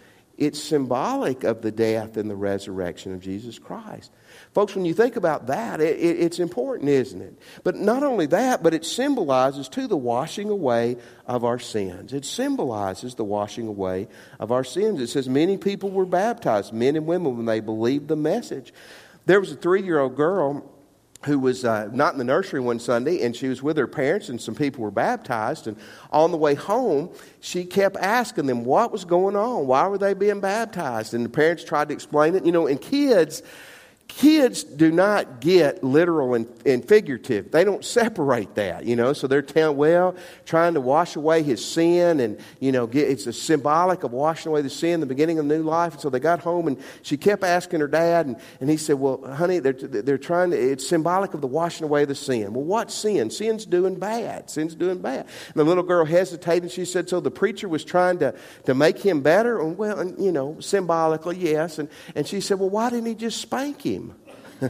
It's 0.41 0.59
symbolic 0.59 1.43
of 1.43 1.61
the 1.61 1.71
death 1.71 2.17
and 2.17 2.27
the 2.27 2.35
resurrection 2.35 3.13
of 3.13 3.21
Jesus 3.21 3.59
Christ. 3.59 4.11
Folks, 4.55 4.73
when 4.73 4.85
you 4.85 4.93
think 4.95 5.15
about 5.15 5.45
that, 5.45 5.79
it, 5.79 5.99
it, 5.99 6.19
it's 6.19 6.39
important, 6.39 6.89
isn't 6.89 7.21
it? 7.21 7.37
But 7.63 7.75
not 7.75 8.01
only 8.01 8.25
that, 8.25 8.63
but 8.63 8.73
it 8.73 8.83
symbolizes 8.83 9.69
to 9.69 9.85
the 9.85 9.95
washing 9.95 10.49
away 10.49 10.97
of 11.27 11.43
our 11.45 11.59
sins. 11.59 12.11
It 12.11 12.25
symbolizes 12.25 13.13
the 13.13 13.23
washing 13.23 13.67
away 13.67 14.07
of 14.39 14.51
our 14.51 14.63
sins. 14.63 14.99
It 14.99 15.09
says 15.09 15.29
many 15.29 15.57
people 15.57 15.91
were 15.91 16.07
baptized, 16.07 16.73
men 16.73 16.95
and 16.95 17.05
women, 17.05 17.37
when 17.37 17.45
they 17.45 17.59
believed 17.59 18.07
the 18.07 18.15
message. 18.15 18.73
There 19.27 19.39
was 19.39 19.51
a 19.51 19.55
three 19.55 19.83
year 19.83 19.99
old 19.99 20.15
girl 20.15 20.67
who 21.25 21.37
was 21.37 21.63
uh, 21.63 21.87
not 21.91 22.13
in 22.13 22.17
the 22.17 22.23
nursery 22.23 22.59
one 22.59 22.79
Sunday, 22.79 23.21
and 23.23 23.35
she 23.35 23.47
was 23.47 23.61
with 23.61 23.77
her 23.77 23.87
parents, 23.87 24.29
and 24.29 24.41
some 24.41 24.55
people 24.55 24.83
were 24.83 24.91
baptized. 24.91 25.67
And 25.67 25.77
on 26.11 26.31
the 26.31 26.37
way 26.37 26.55
home, 26.55 27.11
she 27.39 27.63
kept 27.63 27.95
asking 27.97 28.47
them 28.47 28.65
what 28.65 28.91
was 28.91 29.05
going 29.05 29.35
on. 29.35 29.67
Why 29.67 29.87
were 29.87 29.99
they 29.99 30.13
being 30.13 30.39
baptized? 30.39 31.13
And 31.13 31.23
the 31.23 31.29
parents 31.29 31.63
tried 31.63 31.89
to 31.89 31.93
explain 31.93 32.35
it. 32.35 32.43
You 32.43 32.51
know, 32.51 32.65
and 32.65 32.81
kids, 32.81 33.43
kids 34.17 34.63
do 34.63 34.91
not 34.91 35.41
get 35.41 35.83
literal 35.83 36.33
and, 36.33 36.47
and, 36.65 36.87
figurative. 36.87 37.51
They 37.51 37.63
don't 37.63 37.83
separate 37.83 38.55
that, 38.55 38.85
you 38.85 38.95
know. 38.95 39.13
So 39.13 39.27
they're 39.27 39.41
telling, 39.41 39.77
well, 39.77 40.15
trying 40.45 40.73
to 40.75 40.81
wash 40.81 41.15
away 41.15 41.43
his 41.43 41.63
sin, 41.63 42.19
and 42.19 42.39
you 42.59 42.71
know, 42.71 42.87
get, 42.87 43.09
it's 43.09 43.27
a 43.27 43.33
symbolic 43.33 44.03
of 44.03 44.11
washing 44.11 44.49
away 44.49 44.61
the 44.61 44.69
sin, 44.69 44.99
the 44.99 45.05
beginning 45.05 45.39
of 45.39 45.45
new 45.45 45.63
life. 45.63 45.93
And 45.93 46.01
so 46.01 46.09
they 46.09 46.19
got 46.19 46.39
home, 46.39 46.67
and 46.67 46.77
she 47.01 47.17
kept 47.17 47.43
asking 47.43 47.79
her 47.79 47.87
dad, 47.87 48.25
and, 48.25 48.35
and 48.59 48.69
he 48.69 48.77
said, 48.77 48.99
well, 48.99 49.25
honey, 49.33 49.59
they're, 49.59 49.73
they're 49.73 50.17
trying 50.17 50.51
to. 50.51 50.57
It's 50.57 50.87
symbolic 50.87 51.33
of 51.33 51.41
the 51.41 51.47
washing 51.47 51.85
away 51.85 52.03
of 52.03 52.07
the 52.07 52.15
sin. 52.15 52.53
Well, 52.53 52.65
what 52.65 52.91
sin? 52.91 53.29
Sin's 53.29 53.65
doing 53.65 53.95
bad. 53.95 54.49
Sin's 54.49 54.75
doing 54.75 54.99
bad. 54.99 55.27
And 55.47 55.55
the 55.55 55.63
little 55.63 55.83
girl 55.83 56.05
hesitated. 56.05 56.63
and 56.63 56.71
She 56.71 56.85
said, 56.85 57.09
so 57.09 57.19
the 57.19 57.31
preacher 57.31 57.67
was 57.67 57.83
trying 57.83 58.19
to 58.19 58.33
to 58.65 58.73
make 58.73 58.99
him 58.99 59.21
better. 59.21 59.59
And 59.59 59.77
well, 59.77 59.99
and, 59.99 60.23
you 60.23 60.31
know, 60.31 60.59
symbolically, 60.59 61.37
yes. 61.37 61.79
And 61.79 61.89
and 62.15 62.27
she 62.27 62.41
said, 62.41 62.59
well, 62.59 62.69
why 62.69 62.89
didn't 62.89 63.07
he 63.07 63.15
just 63.15 63.41
spank 63.41 63.81
him? 63.81 64.00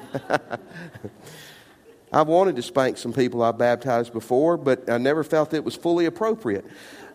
I've 2.14 2.28
wanted 2.28 2.58
to 2.58 2.62
spank 2.62 2.98
some 2.98 3.14
people 3.14 3.42
I 3.42 3.52
baptized 3.52 4.12
before, 4.14 4.58
but 4.58 4.90
I 4.90 4.98
never 4.98 5.24
felt 5.24 5.54
it 5.54 5.64
was 5.64 5.76
fully 5.76 6.06
appropriate. 6.06 6.66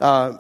Uh, 0.00 0.38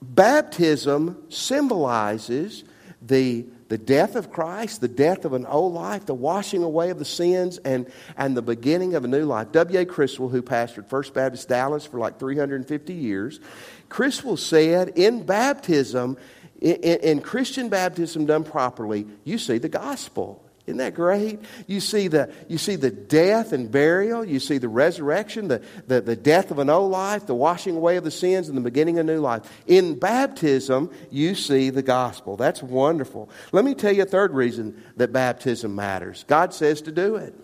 baptism 0.00 1.22
symbolizes 1.28 2.64
the, 3.02 3.44
the 3.68 3.76
death 3.78 4.16
of 4.16 4.30
Christ, 4.30 4.80
the 4.80 4.88
death 4.88 5.24
of 5.24 5.34
an 5.34 5.44
old 5.46 5.74
life, 5.74 6.06
the 6.06 6.14
washing 6.14 6.62
away 6.62 6.90
of 6.90 6.98
the 6.98 7.04
sins, 7.04 7.58
and, 7.58 7.90
and 8.16 8.36
the 8.36 8.42
beginning 8.42 8.94
of 8.94 9.04
a 9.04 9.08
new 9.08 9.24
life. 9.24 9.52
W.A. 9.52 9.84
Criswell, 9.84 10.28
who 10.30 10.42
pastored 10.42 10.88
First 10.88 11.12
Baptist 11.12 11.48
Dallas 11.48 11.84
for 11.84 11.98
like 11.98 12.18
350 12.18 12.94
years, 12.94 13.40
Criswell 13.88 14.36
said 14.36 14.90
in 14.96 15.24
baptism, 15.24 16.16
in, 16.60 16.76
in 16.76 17.20
Christian 17.20 17.68
baptism 17.68 18.26
done 18.26 18.44
properly, 18.44 19.06
you 19.24 19.38
see 19.38 19.58
the 19.58 19.68
gospel. 19.68 20.43
Isn't 20.66 20.78
that 20.78 20.94
great? 20.94 21.40
You 21.66 21.78
see 21.80 22.08
the, 22.08 22.32
you 22.48 22.56
see 22.56 22.76
the 22.76 22.90
death 22.90 23.52
and 23.52 23.70
burial. 23.70 24.24
You 24.24 24.40
see 24.40 24.56
the 24.56 24.68
resurrection, 24.68 25.48
the, 25.48 25.62
the, 25.86 26.00
the 26.00 26.16
death 26.16 26.50
of 26.50 26.58
an 26.58 26.70
old 26.70 26.90
life, 26.90 27.26
the 27.26 27.34
washing 27.34 27.76
away 27.76 27.96
of 27.96 28.04
the 28.04 28.10
sins, 28.10 28.48
and 28.48 28.56
the 28.56 28.62
beginning 28.62 28.98
of 28.98 29.04
new 29.04 29.20
life. 29.20 29.42
In 29.66 29.98
baptism, 29.98 30.90
you 31.10 31.34
see 31.34 31.68
the 31.68 31.82
gospel. 31.82 32.38
That's 32.38 32.62
wonderful. 32.62 33.28
Let 33.52 33.66
me 33.66 33.74
tell 33.74 33.92
you 33.92 34.04
a 34.04 34.06
third 34.06 34.32
reason 34.32 34.82
that 34.96 35.12
baptism 35.12 35.74
matters 35.74 36.24
God 36.28 36.54
says 36.54 36.80
to 36.82 36.92
do 36.92 37.16
it. 37.16 37.34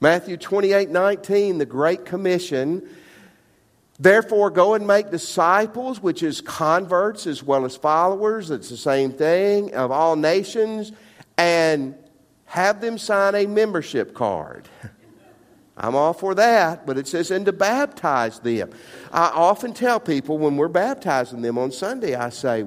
Matthew 0.00 0.36
28 0.36 0.90
19, 0.90 1.58
the 1.58 1.66
Great 1.66 2.04
Commission 2.04 2.88
Therefore, 3.98 4.50
go 4.50 4.74
and 4.74 4.86
make 4.86 5.10
disciples, 5.10 6.00
which 6.00 6.22
is 6.22 6.40
converts 6.40 7.26
as 7.26 7.42
well 7.42 7.64
as 7.64 7.76
followers. 7.76 8.50
It's 8.50 8.68
the 8.68 8.76
same 8.76 9.12
thing 9.12 9.74
of 9.74 9.90
all 9.90 10.14
nations, 10.14 10.92
and 11.36 11.96
have 12.44 12.80
them 12.80 12.96
sign 12.96 13.34
a 13.34 13.46
membership 13.46 14.14
card. 14.14 14.68
I'm 15.76 15.94
all 15.94 16.12
for 16.12 16.34
that, 16.34 16.86
but 16.86 16.98
it 16.98 17.06
says, 17.06 17.30
and 17.30 17.46
to 17.46 17.52
baptize 17.52 18.40
them. 18.40 18.70
I 19.12 19.28
often 19.28 19.72
tell 19.72 20.00
people 20.00 20.38
when 20.38 20.56
we're 20.56 20.68
baptizing 20.68 21.40
them 21.40 21.56
on 21.56 21.70
Sunday, 21.70 22.14
I 22.16 22.30
say, 22.30 22.64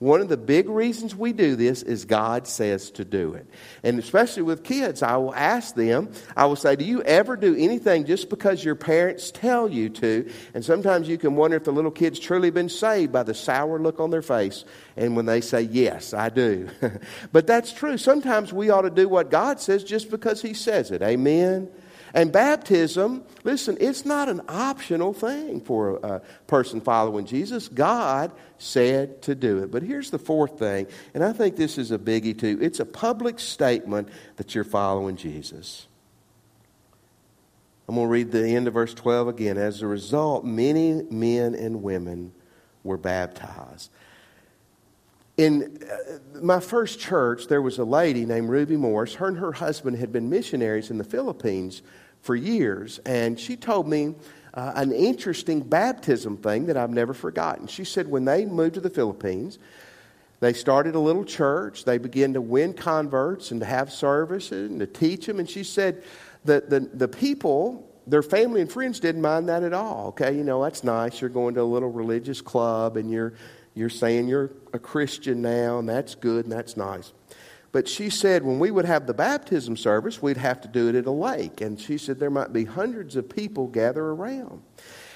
one 0.00 0.22
of 0.22 0.30
the 0.30 0.38
big 0.38 0.66
reasons 0.70 1.14
we 1.14 1.34
do 1.34 1.56
this 1.56 1.82
is 1.82 2.06
God 2.06 2.46
says 2.46 2.90
to 2.92 3.04
do 3.04 3.34
it. 3.34 3.46
And 3.82 3.98
especially 3.98 4.44
with 4.44 4.64
kids, 4.64 5.02
I 5.02 5.18
will 5.18 5.34
ask 5.34 5.74
them, 5.74 6.10
I 6.34 6.46
will 6.46 6.56
say, 6.56 6.74
Do 6.74 6.86
you 6.86 7.02
ever 7.02 7.36
do 7.36 7.54
anything 7.54 8.06
just 8.06 8.30
because 8.30 8.64
your 8.64 8.76
parents 8.76 9.30
tell 9.30 9.68
you 9.68 9.90
to? 9.90 10.32
And 10.54 10.64
sometimes 10.64 11.06
you 11.06 11.18
can 11.18 11.36
wonder 11.36 11.58
if 11.58 11.64
the 11.64 11.72
little 11.72 11.90
kid's 11.90 12.18
truly 12.18 12.48
been 12.48 12.70
saved 12.70 13.12
by 13.12 13.24
the 13.24 13.34
sour 13.34 13.78
look 13.78 14.00
on 14.00 14.08
their 14.08 14.22
face. 14.22 14.64
And 14.96 15.16
when 15.16 15.26
they 15.26 15.42
say, 15.42 15.60
Yes, 15.60 16.14
I 16.14 16.30
do. 16.30 16.70
but 17.32 17.46
that's 17.46 17.70
true. 17.70 17.98
Sometimes 17.98 18.54
we 18.54 18.70
ought 18.70 18.82
to 18.82 18.90
do 18.90 19.06
what 19.06 19.30
God 19.30 19.60
says 19.60 19.84
just 19.84 20.10
because 20.10 20.40
He 20.40 20.54
says 20.54 20.90
it. 20.90 21.02
Amen. 21.02 21.68
And 22.12 22.32
baptism, 22.32 23.24
listen, 23.44 23.76
it's 23.80 24.04
not 24.04 24.28
an 24.28 24.40
optional 24.48 25.12
thing 25.12 25.60
for 25.60 25.96
a 25.96 26.22
person 26.46 26.80
following 26.80 27.26
Jesus. 27.26 27.68
God 27.68 28.32
said 28.58 29.22
to 29.22 29.34
do 29.34 29.62
it. 29.62 29.70
But 29.70 29.82
here's 29.82 30.10
the 30.10 30.18
fourth 30.18 30.58
thing, 30.58 30.86
and 31.14 31.22
I 31.22 31.32
think 31.32 31.56
this 31.56 31.78
is 31.78 31.90
a 31.90 31.98
biggie 31.98 32.38
too 32.38 32.58
it's 32.60 32.80
a 32.80 32.84
public 32.84 33.38
statement 33.38 34.08
that 34.36 34.54
you're 34.54 34.64
following 34.64 35.16
Jesus. 35.16 35.86
I'm 37.88 37.96
going 37.96 38.06
to 38.06 38.12
read 38.12 38.30
the 38.30 38.46
end 38.46 38.68
of 38.68 38.74
verse 38.74 38.94
12 38.94 39.26
again. 39.26 39.58
As 39.58 39.82
a 39.82 39.86
result, 39.86 40.44
many 40.44 41.02
men 41.10 41.56
and 41.56 41.82
women 41.82 42.32
were 42.84 42.96
baptized. 42.96 43.90
In 45.40 45.78
uh, 45.90 46.18
my 46.42 46.60
first 46.60 47.00
church, 47.00 47.46
there 47.46 47.62
was 47.62 47.78
a 47.78 47.84
lady 47.84 48.26
named 48.26 48.50
Ruby 48.50 48.76
Morris. 48.76 49.14
Her 49.14 49.28
and 49.28 49.38
her 49.38 49.52
husband 49.52 49.96
had 49.96 50.12
been 50.12 50.28
missionaries 50.28 50.90
in 50.90 50.98
the 50.98 51.04
Philippines 51.04 51.80
for 52.20 52.36
years, 52.36 53.00
and 53.06 53.40
she 53.40 53.56
told 53.56 53.88
me 53.88 54.16
uh, 54.52 54.72
an 54.74 54.92
interesting 54.92 55.62
baptism 55.62 56.36
thing 56.36 56.66
that 56.66 56.76
I've 56.76 56.90
never 56.90 57.14
forgotten. 57.14 57.68
She 57.68 57.84
said 57.84 58.06
when 58.06 58.26
they 58.26 58.44
moved 58.44 58.74
to 58.74 58.80
the 58.80 58.90
Philippines, 58.90 59.58
They 60.40 60.54
started 60.54 60.94
a 60.94 60.98
little 60.98 61.24
church. 61.24 61.84
They 61.84 61.98
began 61.98 62.32
to 62.32 62.40
win 62.40 62.72
converts 62.72 63.50
and 63.50 63.60
to 63.60 63.66
have 63.66 63.92
services 63.92 64.70
and 64.70 64.80
to 64.80 64.86
teach 64.86 65.26
them. 65.26 65.38
And 65.38 65.48
she 65.48 65.62
said 65.62 66.02
that 66.46 66.70
the, 66.70 66.80
the 66.80 67.08
people, 67.08 67.86
their 68.06 68.22
family 68.22 68.62
and 68.62 68.72
friends 68.72 69.00
didn't 69.00 69.20
mind 69.20 69.50
that 69.50 69.62
at 69.62 69.74
all. 69.74 70.08
Okay, 70.08 70.34
you 70.34 70.42
know, 70.42 70.62
that's 70.62 70.82
nice. 70.82 71.20
You're 71.20 71.30
going 71.30 71.54
to 71.54 71.60
a 71.60 71.62
little 71.62 71.90
religious 71.90 72.40
club 72.40 72.96
and 72.96 73.10
you're, 73.10 73.34
you're 73.74 73.88
saying 73.88 74.28
you're 74.28 74.50
a 74.72 74.78
Christian 74.78 75.42
now, 75.42 75.78
and 75.78 75.88
that's 75.88 76.14
good 76.14 76.44
and 76.44 76.52
that's 76.52 76.76
nice. 76.76 77.12
But 77.72 77.88
she 77.88 78.10
said 78.10 78.42
when 78.42 78.58
we 78.58 78.70
would 78.70 78.84
have 78.84 79.06
the 79.06 79.14
baptism 79.14 79.76
service, 79.76 80.20
we'd 80.20 80.36
have 80.36 80.60
to 80.62 80.68
do 80.68 80.88
it 80.88 80.96
at 80.96 81.06
a 81.06 81.12
lake. 81.12 81.60
And 81.60 81.80
she 81.80 81.98
said 81.98 82.18
there 82.18 82.30
might 82.30 82.52
be 82.52 82.64
hundreds 82.64 83.14
of 83.14 83.28
people 83.28 83.68
gather 83.68 84.04
around. 84.04 84.62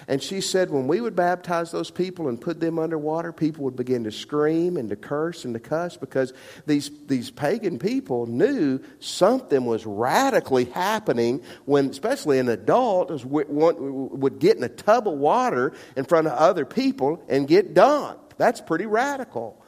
And 0.06 0.23
she 0.23 0.40
said 0.40 0.70
when 0.70 0.87
we 0.87 1.00
would 1.00 1.16
baptize 1.16 1.70
those 1.70 1.90
people 1.90 2.28
and 2.28 2.40
put 2.40 2.61
them 2.61 2.78
underwater, 2.78 3.32
people 3.32 3.64
would 3.64 3.75
begin 3.75 4.04
to 4.04 4.12
scream 4.12 4.76
and 4.76 4.88
to 4.90 4.96
curse 4.96 5.44
and 5.44 5.54
to 5.54 5.61
cuss 5.61 5.96
because 5.96 6.32
these, 6.66 6.90
these 7.06 7.30
pagan 7.30 7.78
people 7.78 8.26
knew 8.26 8.80
something 9.00 9.64
was 9.64 9.87
radically 9.87 10.66
happening 10.66 11.42
when, 11.64 11.88
especially 11.88 12.38
an 12.38 12.50
adult, 12.50 13.25
would 13.25 14.38
get 14.38 14.58
in 14.58 14.62
a 14.62 14.68
tub 14.68 15.08
of 15.08 15.14
water 15.14 15.73
in 15.96 16.04
front 16.04 16.26
of 16.26 16.34
other 16.34 16.66
people 16.66 17.25
and 17.28 17.49
get 17.49 17.75
dunked. 17.75 18.24
That's 18.37 18.61
pretty 18.61 18.87
radical 18.87 19.64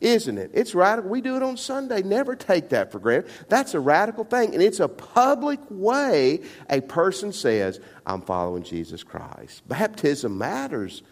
isn't 0.00 0.38
it? 0.38 0.50
It's 0.54 0.74
radical. 0.74 1.10
We 1.10 1.20
do 1.20 1.36
it 1.36 1.42
on 1.42 1.56
Sunday. 1.56 2.02
Never 2.02 2.36
take 2.36 2.68
that 2.68 2.92
for 2.92 2.98
granted. 2.98 3.30
That's 3.48 3.74
a 3.74 3.80
radical 3.80 4.24
thing. 4.24 4.54
And 4.54 4.62
it's 4.62 4.80
a 4.80 4.88
public 4.88 5.58
way 5.70 6.42
a 6.70 6.80
person 6.80 7.32
says, 7.32 7.80
I'm 8.06 8.22
following 8.22 8.62
Jesus 8.62 9.02
Christ. 9.02 9.66
Baptism 9.66 10.38
matters. 10.38 11.02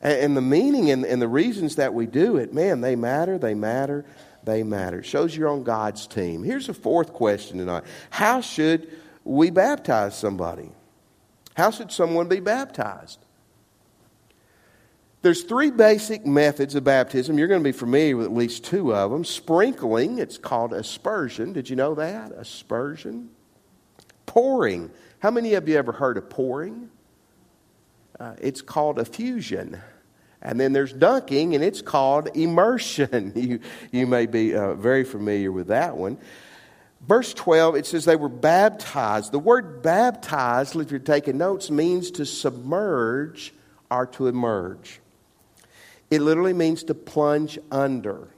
And, 0.00 0.36
the 0.36 0.42
meaning 0.42 0.90
and, 0.90 1.20
the 1.20 1.28
reasons 1.28 1.76
that 1.76 1.92
we 1.92 2.06
do 2.06 2.36
it, 2.36 2.54
man, 2.54 2.82
they 2.82 2.94
matter, 2.94 3.38
they 3.38 3.54
matter, 3.54 4.04
they 4.44 4.62
matter. 4.62 5.00
It 5.00 5.06
shows 5.06 5.36
you're 5.36 5.48
on 5.48 5.64
God's 5.64 6.06
team. 6.06 6.44
Here's 6.44 6.68
a 6.68 6.74
fourth 6.74 7.12
question 7.12 7.58
tonight 7.58 7.84
How 8.10 8.40
should 8.40 8.88
we 9.24 9.50
baptize 9.50 10.16
somebody? 10.16 10.70
How 11.56 11.70
should 11.70 11.90
someone 11.90 12.28
be 12.28 12.38
baptized? 12.38 13.25
There's 15.22 15.42
three 15.42 15.70
basic 15.70 16.24
methods 16.24 16.74
of 16.74 16.84
baptism. 16.84 17.38
You're 17.38 17.48
going 17.48 17.62
to 17.62 17.68
be 17.68 17.72
familiar 17.72 18.16
with 18.16 18.26
at 18.26 18.32
least 18.32 18.64
two 18.64 18.94
of 18.94 19.10
them. 19.10 19.24
Sprinkling, 19.24 20.18
it's 20.18 20.38
called 20.38 20.72
aspersion. 20.72 21.52
Did 21.52 21.68
you 21.68 21.76
know 21.76 21.94
that? 21.96 22.32
Aspersion. 22.32 23.30
Pouring. 24.26 24.90
How 25.18 25.30
many 25.30 25.54
of 25.54 25.68
you 25.68 25.76
ever 25.76 25.92
heard 25.92 26.16
of 26.16 26.30
pouring? 26.30 26.90
Uh, 28.20 28.34
it's 28.40 28.62
called 28.62 28.98
effusion. 28.98 29.80
And 30.42 30.60
then 30.60 30.72
there's 30.72 30.92
dunking, 30.92 31.54
and 31.54 31.64
it's 31.64 31.82
called 31.82 32.28
immersion. 32.36 33.32
you, 33.36 33.60
you 33.90 34.06
may 34.06 34.26
be 34.26 34.54
uh, 34.54 34.74
very 34.74 35.02
familiar 35.04 35.50
with 35.50 35.68
that 35.68 35.96
one. 35.96 36.18
Verse 37.06 37.34
12, 37.34 37.76
it 37.76 37.86
says 37.86 38.04
they 38.04 38.16
were 38.16 38.28
baptized. 38.28 39.32
The 39.32 39.38
word 39.38 39.82
baptized, 39.82 40.76
if 40.76 40.90
you're 40.90 41.00
taking 41.00 41.38
notes, 41.38 41.70
means 41.70 42.10
to 42.12 42.26
submerge 42.26 43.52
or 43.90 44.06
to 44.06 44.28
emerge. 44.28 45.00
It 46.10 46.20
literally 46.22 46.52
means 46.52 46.84
to 46.84 46.94
plunge 46.94 47.58
under. 47.70 48.28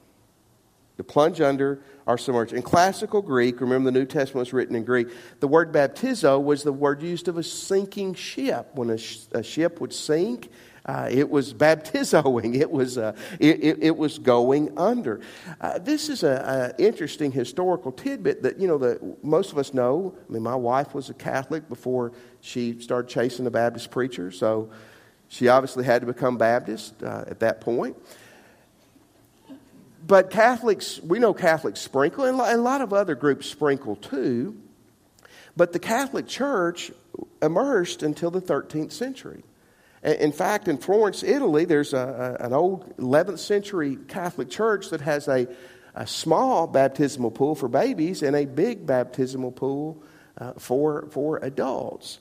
To 0.97 1.05
plunge 1.05 1.41
under 1.41 1.81
or 2.07 2.19
submerge. 2.19 2.53
In 2.53 2.63
classical 2.63 3.23
Greek, 3.23 3.61
remember 3.61 3.91
the 3.91 3.99
New 3.99 4.07
Testament 4.07 4.47
was 4.47 4.53
written 4.53 4.75
in 4.75 4.85
Greek, 4.85 5.09
the 5.41 5.47
word 5.47 5.73
baptizo 5.73 6.43
was 6.43 6.63
the 6.63 6.73
word 6.73 7.03
used 7.03 7.29
of 7.29 7.37
a 7.37 7.43
sinking 7.43 8.15
ship. 8.15 8.71
When 8.75 8.91
a, 8.91 8.99
sh- 8.99 9.27
a 9.33 9.43
ship 9.43 9.81
would 9.81 9.93
sink, 9.93 10.49
uh, 10.87 11.07
it 11.11 11.29
was 11.29 11.53
baptizoing. 11.53 12.57
It 12.59 12.71
was, 12.71 12.97
uh, 12.97 13.15
it, 13.39 13.63
it, 13.63 13.79
it, 13.83 13.97
was 13.97 14.19
going 14.19 14.77
under. 14.79 15.21
Uh, 15.61 15.79
this 15.79 16.09
is 16.09 16.25
an 16.25 16.73
interesting 16.79 17.31
historical 17.31 17.93
tidbit 17.93 18.43
that, 18.43 18.59
you 18.59 18.67
know, 18.67 18.79
that 18.79 19.23
most 19.23 19.53
of 19.53 19.59
us 19.59 19.75
know. 19.75 20.17
I 20.29 20.33
mean, 20.33 20.43
my 20.43 20.57
wife 20.57 20.95
was 20.95 21.11
a 21.11 21.15
Catholic 21.15 21.69
before 21.69 22.13
she 22.41 22.81
started 22.81 23.09
chasing 23.09 23.45
the 23.45 23.51
Baptist 23.51 23.91
preacher, 23.91 24.31
so 24.31 24.71
she 25.29 25.49
obviously 25.49 25.85
had 25.85 26.01
to 26.01 26.07
become 26.07 26.39
Baptist 26.39 27.03
uh, 27.03 27.25
at 27.27 27.41
that 27.41 27.61
point. 27.61 27.97
But 30.07 30.31
Catholics, 30.31 31.01
we 31.03 31.19
know 31.19 31.35
Catholics 31.35 31.81
sprinkle, 31.81 32.25
and 32.25 32.41
a 32.41 32.57
lot 32.57 32.81
of 32.81 32.93
other 32.93 33.15
groups 33.15 33.47
sprinkle 33.47 33.97
too. 33.97 34.57
But 35.57 35.73
the 35.73 35.79
Catholic 35.79 36.27
Church 36.27 36.91
immersed 37.43 38.03
until 38.03 38.31
the 38.31 38.41
13th 38.41 38.93
century. 38.93 39.43
In 40.03 40.31
fact, 40.31 40.69
in 40.69 40.79
Florence, 40.79 41.23
Italy, 41.25 41.65
there's 41.65 41.93
a, 41.93 42.37
an 42.41 42.53
old 42.53 42.97
11th 42.99 43.41
century 43.41 43.99
Catholic 44.07 44.49
church 44.49 44.91
that 44.91 45.01
has 45.01 45.27
a, 45.27 45.49
a, 45.95 46.07
small 46.07 46.69
baptismal 46.69 47.33
pool 47.33 47.57
for 47.57 47.67
babies 47.67 48.23
and 48.23 48.37
a 48.37 48.45
big 48.45 48.87
baptismal 48.87 49.51
pool 49.51 50.01
uh, 50.39 50.53
for, 50.53 51.09
for 51.11 51.39
adults 51.39 52.21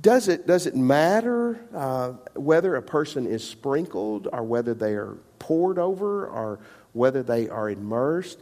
does 0.00 0.28
it, 0.28 0.46
does 0.46 0.66
it 0.66 0.76
matter 0.76 1.60
uh, 1.74 2.10
whether 2.34 2.76
a 2.76 2.82
person 2.82 3.26
is 3.26 3.46
sprinkled 3.46 4.28
or 4.32 4.42
whether 4.42 4.74
they 4.74 4.92
are 4.92 5.16
poured 5.38 5.78
over 5.78 6.26
or 6.26 6.60
whether 6.92 7.22
they 7.22 7.48
are 7.48 7.70
immersed? 7.70 8.38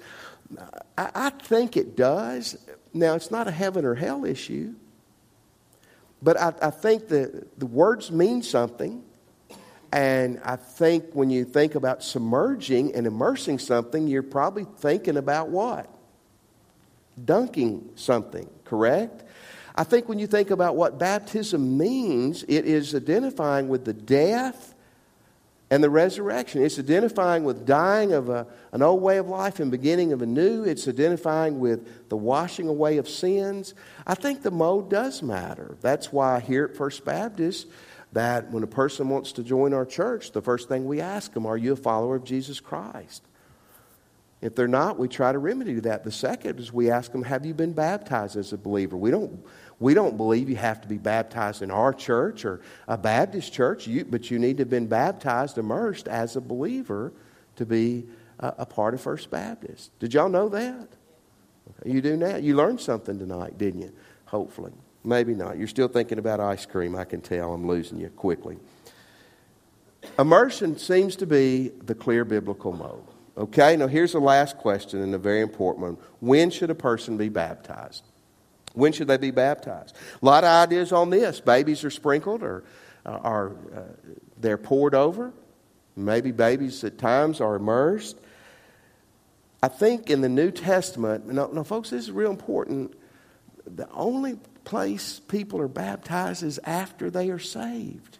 I, 0.98 1.10
I 1.14 1.30
think 1.30 1.76
it 1.76 1.96
does. 1.96 2.56
Now, 2.92 3.14
it's 3.14 3.30
not 3.30 3.48
a 3.48 3.50
heaven 3.50 3.84
or 3.84 3.94
hell 3.94 4.24
issue, 4.24 4.74
but 6.22 6.38
I, 6.38 6.52
I 6.60 6.70
think 6.70 7.08
that 7.08 7.58
the 7.58 7.66
words 7.66 8.10
mean 8.10 8.42
something. 8.42 9.04
And 9.92 10.40
I 10.42 10.56
think 10.56 11.12
when 11.12 11.28
you 11.28 11.44
think 11.44 11.74
about 11.74 12.02
submerging 12.02 12.94
and 12.94 13.06
immersing 13.06 13.58
something, 13.58 14.08
you're 14.08 14.22
probably 14.22 14.66
thinking 14.78 15.18
about 15.18 15.48
what? 15.50 15.88
Dunking 17.22 17.90
something, 17.94 18.48
correct? 18.64 19.22
I 19.74 19.84
think 19.84 20.08
when 20.08 20.18
you 20.18 20.26
think 20.26 20.50
about 20.50 20.76
what 20.76 20.98
baptism 20.98 21.78
means, 21.78 22.44
it 22.46 22.66
is 22.66 22.94
identifying 22.94 23.68
with 23.68 23.84
the 23.84 23.92
death 23.92 24.74
and 25.70 25.82
the 25.82 25.88
resurrection. 25.88 26.62
It's 26.62 26.78
identifying 26.78 27.44
with 27.44 27.64
dying 27.64 28.12
of 28.12 28.28
a, 28.28 28.46
an 28.72 28.82
old 28.82 29.00
way 29.00 29.16
of 29.16 29.28
life 29.28 29.58
and 29.58 29.70
beginning 29.70 30.12
of 30.12 30.20
a 30.20 30.26
new. 30.26 30.64
It's 30.64 30.86
identifying 30.86 31.60
with 31.60 32.10
the 32.10 32.16
washing 32.16 32.68
away 32.68 32.98
of 32.98 33.08
sins. 33.08 33.72
I 34.06 34.14
think 34.14 34.42
the 34.42 34.50
mode 34.50 34.90
does 34.90 35.22
matter. 35.22 35.78
That's 35.80 36.12
why 36.12 36.40
here 36.40 36.64
at 36.66 36.76
First 36.76 37.06
Baptist, 37.06 37.68
that 38.12 38.50
when 38.50 38.62
a 38.62 38.66
person 38.66 39.08
wants 39.08 39.32
to 39.32 39.42
join 39.42 39.72
our 39.72 39.86
church, 39.86 40.32
the 40.32 40.42
first 40.42 40.68
thing 40.68 40.84
we 40.84 41.00
ask 41.00 41.32
them, 41.32 41.46
are 41.46 41.56
you 41.56 41.72
a 41.72 41.76
follower 41.76 42.16
of 42.16 42.24
Jesus 42.24 42.60
Christ? 42.60 43.22
If 44.42 44.56
they're 44.56 44.68
not, 44.68 44.98
we 44.98 45.08
try 45.08 45.32
to 45.32 45.38
remedy 45.38 45.74
that. 45.80 46.02
The 46.02 46.10
second 46.10 46.58
is 46.58 46.72
we 46.72 46.90
ask 46.90 47.12
them, 47.12 47.22
Have 47.22 47.46
you 47.46 47.54
been 47.54 47.72
baptized 47.72 48.36
as 48.36 48.52
a 48.52 48.58
believer? 48.58 48.96
We 48.96 49.12
don't, 49.12 49.42
we 49.82 49.94
don't 49.94 50.16
believe 50.16 50.48
you 50.48 50.56
have 50.56 50.80
to 50.82 50.88
be 50.88 50.96
baptized 50.96 51.60
in 51.60 51.70
our 51.70 51.92
church 51.92 52.44
or 52.44 52.60
a 52.86 52.96
Baptist 52.96 53.52
church, 53.52 53.86
you, 53.86 54.04
but 54.04 54.30
you 54.30 54.38
need 54.38 54.58
to 54.58 54.62
have 54.62 54.70
been 54.70 54.86
baptized, 54.86 55.58
immersed 55.58 56.06
as 56.06 56.36
a 56.36 56.40
believer 56.40 57.12
to 57.56 57.66
be 57.66 58.06
a, 58.38 58.54
a 58.58 58.66
part 58.66 58.94
of 58.94 59.00
First 59.00 59.30
Baptist. 59.30 59.90
Did 59.98 60.14
y'all 60.14 60.28
know 60.28 60.48
that? 60.50 60.88
You 61.84 62.00
do 62.00 62.16
now. 62.16 62.36
You 62.36 62.54
learned 62.54 62.80
something 62.80 63.18
tonight, 63.18 63.58
didn't 63.58 63.82
you? 63.82 63.92
Hopefully. 64.26 64.72
Maybe 65.04 65.34
not. 65.34 65.58
You're 65.58 65.68
still 65.68 65.88
thinking 65.88 66.18
about 66.18 66.38
ice 66.38 66.64
cream. 66.64 66.94
I 66.94 67.04
can 67.04 67.20
tell 67.20 67.52
I'm 67.52 67.66
losing 67.66 67.98
you 67.98 68.08
quickly. 68.10 68.58
Immersion 70.18 70.78
seems 70.78 71.16
to 71.16 71.26
be 71.26 71.72
the 71.84 71.94
clear 71.94 72.24
biblical 72.24 72.72
mode. 72.72 73.02
Okay, 73.36 73.76
now 73.76 73.88
here's 73.88 74.12
the 74.12 74.20
last 74.20 74.58
question 74.58 75.02
and 75.02 75.14
a 75.14 75.18
very 75.18 75.40
important 75.40 75.82
one. 75.82 75.96
When 76.20 76.50
should 76.50 76.70
a 76.70 76.74
person 76.74 77.16
be 77.16 77.28
baptized? 77.28 78.04
When 78.74 78.92
should 78.92 79.08
they 79.08 79.18
be 79.18 79.30
baptized? 79.30 79.96
A 80.20 80.24
lot 80.24 80.44
of 80.44 80.50
ideas 80.50 80.92
on 80.92 81.10
this. 81.10 81.40
Babies 81.40 81.84
are 81.84 81.90
sprinkled 81.90 82.42
or 82.42 82.64
uh, 83.04 83.10
are 83.10 83.48
uh, 83.74 83.80
they're 84.38 84.58
poured 84.58 84.94
over. 84.94 85.32
Maybe 85.94 86.30
babies 86.30 86.82
at 86.84 86.98
times 86.98 87.40
are 87.40 87.56
immersed. 87.56 88.16
I 89.62 89.68
think 89.68 90.10
in 90.10 90.22
the 90.22 90.28
New 90.28 90.50
Testament, 90.50 91.26
no, 91.26 91.46
no, 91.48 91.62
folks, 91.62 91.90
this 91.90 92.04
is 92.04 92.10
real 92.10 92.30
important. 92.30 92.94
The 93.66 93.88
only 93.90 94.38
place 94.64 95.20
people 95.20 95.60
are 95.60 95.68
baptized 95.68 96.42
is 96.42 96.58
after 96.64 97.10
they 97.10 97.30
are 97.30 97.38
saved. 97.38 98.18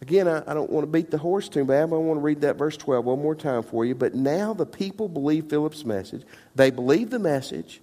Again, 0.00 0.28
I, 0.28 0.42
I, 0.46 0.54
don't 0.54 0.70
want 0.70 0.84
to 0.84 0.90
beat 0.90 1.10
the 1.10 1.18
horse 1.18 1.48
too 1.48 1.64
bad, 1.64 1.90
but 1.90 1.96
I 1.96 1.98
want 2.00 2.18
to 2.18 2.22
read 2.22 2.42
that 2.42 2.56
verse 2.56 2.76
12 2.76 3.04
one 3.04 3.22
more 3.22 3.34
time 3.34 3.62
for 3.62 3.84
you. 3.84 3.94
But 3.94 4.14
now 4.14 4.52
the 4.52 4.66
people 4.66 5.08
believe 5.08 5.46
Philip's 5.46 5.84
message. 5.84 6.22
They 6.54 6.70
believe 6.70 7.10
the 7.10 7.18
message 7.18 7.80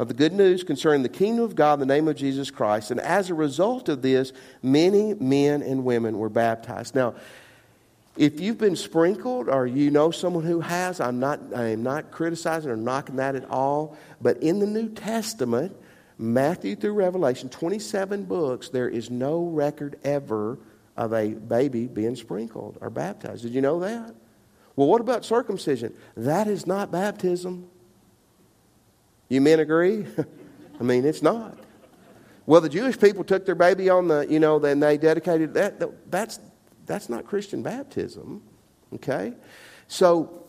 of 0.00 0.08
the 0.08 0.14
good 0.14 0.32
news 0.32 0.64
concerning 0.64 1.02
the 1.02 1.10
kingdom 1.10 1.44
of 1.44 1.54
God 1.54 1.74
in 1.74 1.80
the 1.80 1.94
name 1.94 2.08
of 2.08 2.16
Jesus 2.16 2.50
Christ. 2.50 2.90
And 2.90 2.98
as 2.98 3.28
a 3.28 3.34
result 3.34 3.90
of 3.90 4.00
this, 4.00 4.32
many 4.62 5.12
men 5.12 5.60
and 5.60 5.84
women 5.84 6.16
were 6.16 6.30
baptized. 6.30 6.94
Now, 6.94 7.16
if 8.16 8.40
you've 8.40 8.56
been 8.56 8.76
sprinkled 8.76 9.50
or 9.50 9.66
you 9.66 9.90
know 9.90 10.10
someone 10.10 10.44
who 10.44 10.60
has, 10.60 11.00
I'm 11.00 11.20
not, 11.20 11.40
I 11.54 11.66
am 11.68 11.82
not 11.82 12.12
criticizing 12.12 12.70
or 12.70 12.78
knocking 12.78 13.16
that 13.16 13.34
at 13.34 13.50
all. 13.50 13.98
But 14.22 14.38
in 14.38 14.58
the 14.58 14.66
New 14.66 14.88
Testament, 14.88 15.76
Matthew 16.16 16.76
through 16.76 16.94
Revelation, 16.94 17.50
27 17.50 18.24
books, 18.24 18.70
there 18.70 18.88
is 18.88 19.10
no 19.10 19.44
record 19.44 20.00
ever 20.02 20.58
of 20.96 21.12
a 21.12 21.34
baby 21.34 21.88
being 21.88 22.16
sprinkled 22.16 22.78
or 22.80 22.88
baptized. 22.88 23.42
Did 23.42 23.52
you 23.52 23.60
know 23.60 23.80
that? 23.80 24.14
Well, 24.76 24.88
what 24.88 25.02
about 25.02 25.26
circumcision? 25.26 25.94
That 26.16 26.48
is 26.48 26.66
not 26.66 26.90
baptism. 26.90 27.68
You 29.30 29.40
men 29.40 29.60
agree? 29.60 30.04
I 30.80 30.82
mean, 30.82 31.06
it's 31.06 31.22
not. 31.22 31.56
Well, 32.44 32.60
the 32.60 32.68
Jewish 32.68 32.98
people 32.98 33.24
took 33.24 33.46
their 33.46 33.54
baby 33.54 33.88
on 33.88 34.08
the, 34.08 34.26
you 34.28 34.40
know, 34.40 34.58
then 34.58 34.80
they 34.80 34.98
dedicated 34.98 35.54
that. 35.54 36.10
That's, 36.10 36.40
that's 36.84 37.08
not 37.08 37.24
Christian 37.24 37.62
baptism. 37.62 38.42
Okay? 38.94 39.34
So, 39.86 40.48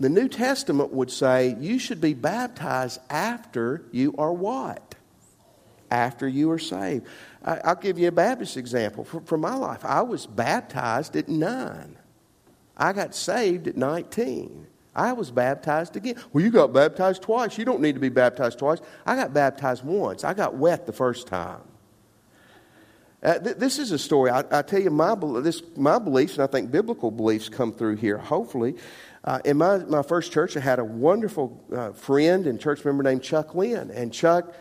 the 0.00 0.08
New 0.08 0.28
Testament 0.28 0.92
would 0.92 1.10
say 1.10 1.56
you 1.60 1.78
should 1.78 2.00
be 2.00 2.14
baptized 2.14 3.00
after 3.08 3.84
you 3.92 4.14
are 4.18 4.32
what? 4.32 4.96
After 5.88 6.26
you 6.26 6.50
are 6.50 6.58
saved. 6.58 7.06
I'll 7.44 7.76
give 7.76 7.98
you 7.98 8.08
a 8.08 8.12
Baptist 8.12 8.56
example 8.56 9.04
from 9.04 9.40
my 9.40 9.54
life. 9.54 9.84
I 9.84 10.02
was 10.02 10.26
baptized 10.26 11.14
at 11.14 11.28
nine. 11.28 11.96
I 12.76 12.92
got 12.92 13.14
saved 13.14 13.68
at 13.68 13.76
19. 13.76 14.66
I 14.94 15.12
was 15.12 15.30
baptized 15.30 15.96
again. 15.96 16.16
Well, 16.32 16.44
you 16.44 16.50
got 16.50 16.72
baptized 16.72 17.22
twice. 17.22 17.56
You 17.56 17.64
don't 17.64 17.80
need 17.80 17.94
to 17.94 18.00
be 18.00 18.10
baptized 18.10 18.58
twice. 18.58 18.78
I 19.06 19.16
got 19.16 19.32
baptized 19.32 19.84
once. 19.84 20.24
I 20.24 20.34
got 20.34 20.54
wet 20.54 20.86
the 20.86 20.92
first 20.92 21.26
time. 21.26 21.62
Uh, 23.22 23.38
th- 23.38 23.56
this 23.56 23.78
is 23.78 23.92
a 23.92 23.98
story. 23.98 24.30
I, 24.30 24.44
I, 24.50 24.62
tell 24.62 24.80
you, 24.80 24.90
my, 24.90 25.14
this, 25.40 25.62
my 25.76 25.98
beliefs, 25.98 26.34
and 26.34 26.42
I 26.42 26.46
think 26.46 26.70
biblical 26.70 27.10
beliefs 27.10 27.48
come 27.48 27.72
through 27.72 27.96
here, 27.96 28.18
hopefully. 28.18 28.74
Uh, 29.24 29.38
in 29.44 29.56
my, 29.56 29.78
my 29.78 30.02
first 30.02 30.32
church, 30.32 30.56
I 30.56 30.60
had 30.60 30.80
a 30.80 30.84
wonderful 30.84 31.64
uh, 31.72 31.92
friend 31.92 32.46
and 32.46 32.60
church 32.60 32.84
member 32.84 33.02
named 33.02 33.22
Chuck 33.22 33.54
Lynn. 33.54 33.90
And 33.92 34.12
Chuck 34.12 34.52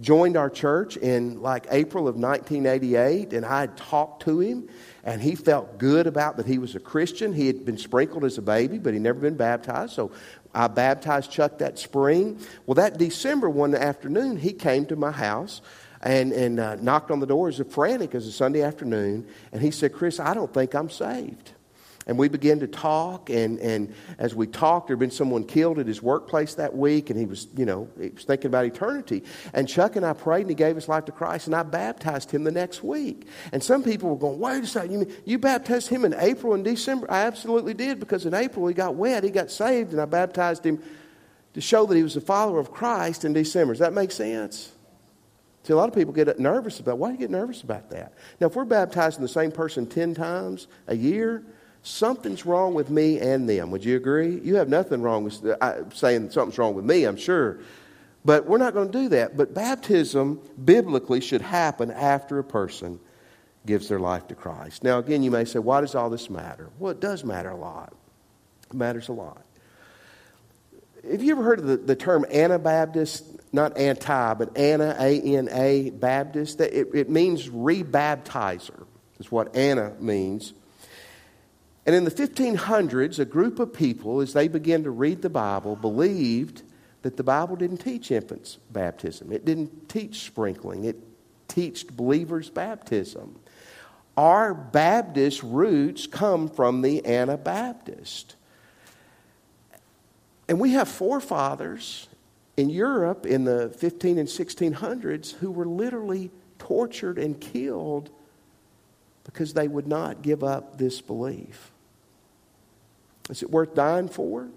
joined 0.00 0.36
our 0.36 0.50
church 0.50 0.96
in 0.96 1.40
like 1.40 1.66
April 1.70 2.08
of 2.08 2.16
1988, 2.16 3.32
and 3.32 3.46
I 3.46 3.60
had 3.60 3.76
talked 3.76 4.22
to 4.24 4.40
him 4.40 4.68
and 5.06 5.22
he 5.22 5.36
felt 5.36 5.78
good 5.78 6.08
about 6.08 6.36
that 6.36 6.46
he 6.46 6.58
was 6.58 6.74
a 6.74 6.80
Christian. 6.80 7.32
He 7.32 7.46
had 7.46 7.64
been 7.64 7.78
sprinkled 7.78 8.24
as 8.24 8.38
a 8.38 8.42
baby, 8.42 8.78
but 8.78 8.92
he'd 8.92 9.02
never 9.02 9.20
been 9.20 9.36
baptized. 9.36 9.92
So 9.92 10.10
I 10.52 10.66
baptized 10.66 11.30
Chuck 11.30 11.58
that 11.58 11.78
spring. 11.78 12.40
Well, 12.66 12.74
that 12.74 12.98
December 12.98 13.48
one 13.48 13.72
afternoon, 13.76 14.36
he 14.36 14.52
came 14.52 14.84
to 14.86 14.96
my 14.96 15.12
house 15.12 15.62
and, 16.02 16.32
and 16.32 16.58
uh, 16.58 16.74
knocked 16.74 17.12
on 17.12 17.20
the 17.20 17.26
door 17.26 17.46
as 17.46 17.60
a 17.60 17.64
frantic 17.64 18.16
as 18.16 18.26
a 18.26 18.32
Sunday 18.32 18.62
afternoon. 18.62 19.28
And 19.52 19.62
he 19.62 19.70
said, 19.70 19.92
Chris, 19.92 20.18
I 20.18 20.34
don't 20.34 20.52
think 20.52 20.74
I'm 20.74 20.90
saved. 20.90 21.52
And 22.08 22.16
we 22.16 22.28
began 22.28 22.60
to 22.60 22.68
talk, 22.68 23.30
and, 23.30 23.58
and 23.58 23.92
as 24.18 24.32
we 24.32 24.46
talked, 24.46 24.86
there 24.86 24.94
had 24.94 25.00
been 25.00 25.10
someone 25.10 25.42
killed 25.42 25.80
at 25.80 25.88
his 25.88 26.00
workplace 26.00 26.54
that 26.54 26.76
week, 26.76 27.10
and 27.10 27.18
he 27.18 27.26
was, 27.26 27.48
you 27.56 27.64
know, 27.64 27.88
he 28.00 28.10
was 28.10 28.22
thinking 28.22 28.46
about 28.46 28.64
eternity. 28.64 29.24
And 29.52 29.68
Chuck 29.68 29.96
and 29.96 30.06
I 30.06 30.12
prayed, 30.12 30.42
and 30.42 30.50
he 30.50 30.54
gave 30.54 30.76
his 30.76 30.88
life 30.88 31.04
to 31.06 31.12
Christ, 31.12 31.48
and 31.48 31.56
I 31.56 31.64
baptized 31.64 32.30
him 32.30 32.44
the 32.44 32.52
next 32.52 32.84
week. 32.84 33.26
And 33.52 33.60
some 33.60 33.82
people 33.82 34.10
were 34.10 34.16
going, 34.16 34.38
wait 34.38 34.62
a 34.62 34.66
second, 34.68 34.92
you, 34.92 35.12
you 35.24 35.38
baptized 35.40 35.88
him 35.88 36.04
in 36.04 36.14
April 36.14 36.54
and 36.54 36.64
December? 36.64 37.10
I 37.10 37.22
absolutely 37.22 37.74
did, 37.74 37.98
because 37.98 38.24
in 38.24 38.34
April 38.34 38.68
he 38.68 38.74
got 38.74 38.94
wet, 38.94 39.24
he 39.24 39.30
got 39.30 39.50
saved, 39.50 39.90
and 39.90 40.00
I 40.00 40.04
baptized 40.04 40.64
him 40.64 40.80
to 41.54 41.60
show 41.60 41.86
that 41.86 41.96
he 41.96 42.04
was 42.04 42.14
a 42.14 42.20
follower 42.20 42.60
of 42.60 42.70
Christ 42.70 43.24
in 43.24 43.32
December. 43.32 43.72
Does 43.72 43.80
that 43.80 43.92
make 43.92 44.12
sense? 44.12 44.70
See, 45.64 45.72
a 45.72 45.76
lot 45.76 45.88
of 45.88 45.94
people 45.96 46.12
get 46.12 46.38
nervous 46.38 46.78
about 46.78 46.98
why 46.98 47.08
do 47.08 47.14
you 47.14 47.18
get 47.18 47.30
nervous 47.30 47.62
about 47.62 47.90
that? 47.90 48.12
Now, 48.40 48.46
if 48.46 48.54
we're 48.54 48.64
baptizing 48.64 49.22
the 49.22 49.28
same 49.28 49.50
person 49.50 49.86
10 49.86 50.14
times 50.14 50.68
a 50.86 50.94
year, 50.94 51.42
something's 51.86 52.44
wrong 52.44 52.74
with 52.74 52.90
me 52.90 53.20
and 53.20 53.48
them. 53.48 53.70
Would 53.70 53.84
you 53.84 53.96
agree? 53.96 54.40
You 54.40 54.56
have 54.56 54.68
nothing 54.68 55.02
wrong 55.02 55.24
with 55.24 55.34
saying 55.94 56.30
something's 56.30 56.58
wrong 56.58 56.74
with 56.74 56.84
me, 56.84 57.04
I'm 57.04 57.16
sure. 57.16 57.60
But 58.24 58.46
we're 58.46 58.58
not 58.58 58.74
going 58.74 58.90
to 58.90 58.98
do 59.02 59.08
that. 59.10 59.36
But 59.36 59.54
baptism, 59.54 60.40
biblically, 60.62 61.20
should 61.20 61.42
happen 61.42 61.90
after 61.90 62.38
a 62.38 62.44
person 62.44 62.98
gives 63.64 63.88
their 63.88 64.00
life 64.00 64.26
to 64.28 64.34
Christ. 64.34 64.82
Now, 64.84 64.98
again, 64.98 65.22
you 65.22 65.30
may 65.30 65.44
say, 65.44 65.58
why 65.58 65.80
does 65.80 65.94
all 65.94 66.10
this 66.10 66.28
matter? 66.28 66.68
Well, 66.78 66.90
it 66.90 67.00
does 67.00 67.24
matter 67.24 67.50
a 67.50 67.56
lot. 67.56 67.92
It 68.70 68.74
matters 68.74 69.08
a 69.08 69.12
lot. 69.12 69.42
Have 71.08 71.22
you 71.22 71.32
ever 71.32 71.42
heard 71.42 71.60
of 71.60 71.66
the, 71.66 71.76
the 71.76 71.96
term 71.96 72.24
Anabaptist? 72.30 73.24
Not 73.52 73.78
anti, 73.78 74.34
but 74.34 74.58
Anna, 74.58 74.96
A 74.98 75.20
N 75.20 75.48
A, 75.50 75.90
Baptist. 75.90 76.60
It, 76.60 76.88
it 76.94 77.08
means 77.08 77.48
rebaptizer, 77.48 78.86
is 79.20 79.30
what 79.30 79.54
Anna 79.56 79.92
means. 80.00 80.52
And 81.86 81.94
in 81.94 82.04
the 82.04 82.10
1500s, 82.10 83.20
a 83.20 83.24
group 83.24 83.60
of 83.60 83.72
people, 83.72 84.20
as 84.20 84.32
they 84.32 84.48
began 84.48 84.82
to 84.82 84.90
read 84.90 85.22
the 85.22 85.30
Bible, 85.30 85.76
believed 85.76 86.62
that 87.02 87.16
the 87.16 87.22
Bible 87.22 87.54
didn't 87.54 87.78
teach 87.78 88.10
infants 88.10 88.58
baptism. 88.72 89.30
It 89.30 89.44
didn't 89.44 89.88
teach 89.88 90.24
sprinkling. 90.24 90.84
It 90.84 90.96
taught 91.46 91.96
believers 91.96 92.50
baptism. 92.50 93.38
Our 94.16 94.52
Baptist 94.52 95.44
roots 95.44 96.08
come 96.08 96.48
from 96.48 96.82
the 96.82 97.06
Anabaptist. 97.06 98.34
And 100.48 100.58
we 100.58 100.72
have 100.72 100.88
forefathers 100.88 102.08
in 102.56 102.70
Europe 102.70 103.26
in 103.26 103.44
the 103.44 103.68
15 103.68 104.18
and 104.18 104.28
1600s 104.28 105.34
who 105.34 105.52
were 105.52 105.66
literally 105.66 106.30
tortured 106.58 107.18
and 107.18 107.40
killed 107.40 108.10
because 109.22 109.52
they 109.52 109.68
would 109.68 109.86
not 109.86 110.22
give 110.22 110.42
up 110.42 110.78
this 110.78 111.00
belief. 111.00 111.70
Is 113.28 113.42
it 113.42 113.50
worth 113.50 113.74
dying 113.74 114.08
for? 114.08 114.48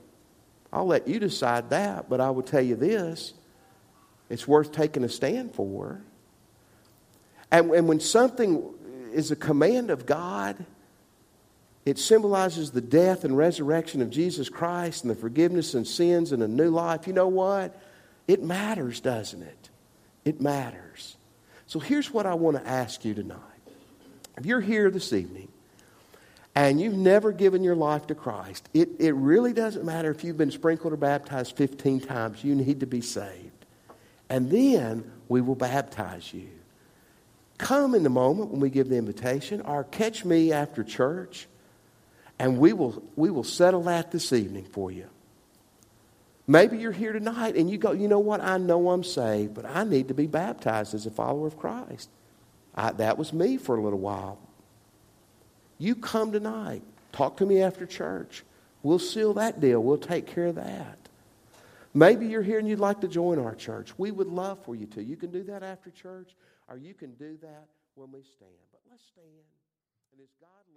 I'll 0.72 0.86
let 0.86 1.08
you 1.08 1.20
decide 1.20 1.72
that, 1.72 2.10
but 2.10 2.22
I 2.22 2.30
will 2.30 2.44
tell 2.44 2.62
you 2.62 2.76
this 2.76 3.34
it's 4.30 4.48
worth 4.48 4.72
taking 4.72 5.04
a 5.04 5.10
stand 5.10 5.56
for. 5.56 6.02
And, 7.52 7.72
and 7.72 7.88
when 7.88 8.00
something 8.00 8.64
is 9.12 9.32
a 9.32 9.36
command 9.36 9.90
of 9.90 10.06
God, 10.06 10.64
it 11.86 11.98
symbolizes 11.98 12.70
the 12.70 12.82
death 12.82 13.24
and 13.24 13.36
resurrection 13.36 14.04
of 14.04 14.12
Jesus 14.12 14.50
Christ 14.50 15.04
and 15.04 15.10
the 15.10 15.16
forgiveness 15.16 15.74
of 15.74 15.88
sins 15.88 16.32
and 16.32 16.44
a 16.44 16.48
new 16.48 16.70
life. 16.70 17.08
You 17.08 17.14
know 17.14 17.28
what? 17.28 17.76
It 18.28 18.44
matters, 18.44 19.00
doesn't 19.00 19.42
it? 19.42 19.70
It 20.24 20.40
matters. 20.40 21.18
So 21.66 21.80
here's 21.80 22.12
what 22.12 22.28
I 22.28 22.36
want 22.36 22.58
to 22.58 22.68
ask 22.68 23.04
you 23.04 23.16
tonight. 23.16 23.40
If 24.38 24.46
you're 24.46 24.62
here 24.62 24.92
this 24.92 25.12
evening 25.12 25.48
and 26.68 26.82
you've 26.82 26.94
never 26.94 27.32
given 27.32 27.64
your 27.64 27.76
life 27.76 28.08
to 28.08 28.16
Christ, 28.16 28.68
it, 28.74 28.90
it 29.00 29.14
really 29.14 29.54
doesn't 29.54 29.86
matter 29.86 30.12
if 30.12 30.26
you've 30.26 30.38
been 30.38 30.52
sprinkled 30.52 30.92
or 30.92 30.98
baptized 30.98 31.56
15 31.56 32.02
times. 32.02 32.44
You 32.44 32.54
need 32.54 32.82
to 32.82 32.86
be 32.86 33.00
saved. 33.00 33.66
And 34.30 34.52
then 34.52 35.10
we 35.30 35.40
will 35.40 35.56
baptize 35.56 36.34
you. 36.34 36.50
Come 37.58 37.96
in 37.96 38.04
the 38.04 38.10
moment 38.10 38.52
when 38.52 38.60
we 38.60 38.70
give 38.70 38.90
the 38.90 38.98
invitation, 38.98 39.62
or 39.62 39.86
catch 39.86 40.26
me 40.26 40.52
after 40.52 40.84
church, 40.84 41.48
and 42.38 42.58
we 42.58 42.74
will, 42.74 43.04
we 43.16 43.30
will 43.30 43.46
settle 43.46 43.84
that 43.84 44.12
this 44.12 44.34
evening 44.34 44.66
for 44.66 44.92
you. 44.92 45.08
Maybe 46.46 46.78
you're 46.78 46.92
here 46.92 47.14
tonight 47.14 47.56
and 47.56 47.70
you 47.70 47.78
go, 47.78 47.94
you 47.94 48.10
know 48.10 48.20
what? 48.20 48.42
I 48.42 48.58
know 48.58 48.90
I'm 48.90 49.06
saved, 49.06 49.54
but 49.54 49.66
I 49.66 49.86
need 49.86 50.10
to 50.10 50.14
be 50.14 50.28
baptized 50.28 50.94
as 50.94 51.06
a 51.06 51.12
follower 51.12 51.48
of 51.48 51.58
Christ. 51.58 52.10
I, 52.76 52.92
that 52.94 53.18
was 53.18 53.32
me 53.32 53.56
for 53.56 53.78
a 53.78 53.82
little 53.82 54.00
while. 54.00 54.40
You 55.80 55.96
come 55.96 56.32
tonight. 56.32 56.84
Talk 57.14 57.38
to 57.38 57.46
me 57.46 57.64
after 57.64 57.86
church. 57.86 58.44
We'll 58.84 59.00
seal 59.00 59.34
that 59.34 59.60
deal. 59.60 59.82
We'll 59.82 59.98
take 59.98 60.28
care 60.28 60.48
of 60.48 60.56
that. 60.56 61.00
Maybe 61.94 62.28
you're 62.28 62.44
here 62.44 62.60
and 62.60 62.68
you'd 62.68 62.80
like 62.80 63.02
to 63.02 63.08
join 63.08 63.40
our 63.40 63.56
church. 63.56 63.98
We 63.98 64.12
would 64.12 64.28
love 64.28 64.64
for 64.64 64.76
you 64.76 64.86
to. 64.88 65.04
You 65.04 65.16
can 65.16 65.32
do 65.32 65.44
that 65.46 65.64
after 65.64 65.90
church, 65.90 66.36
or 66.68 66.78
you 66.78 66.94
can 66.94 67.14
do 67.16 67.38
that 67.42 67.68
when 67.96 68.12
we 68.12 68.22
stand. 68.22 68.52
But 68.72 68.82
let's 68.92 69.04
stand. 69.08 69.48
And 70.14 70.22
as 70.22 70.30
God 70.40 70.69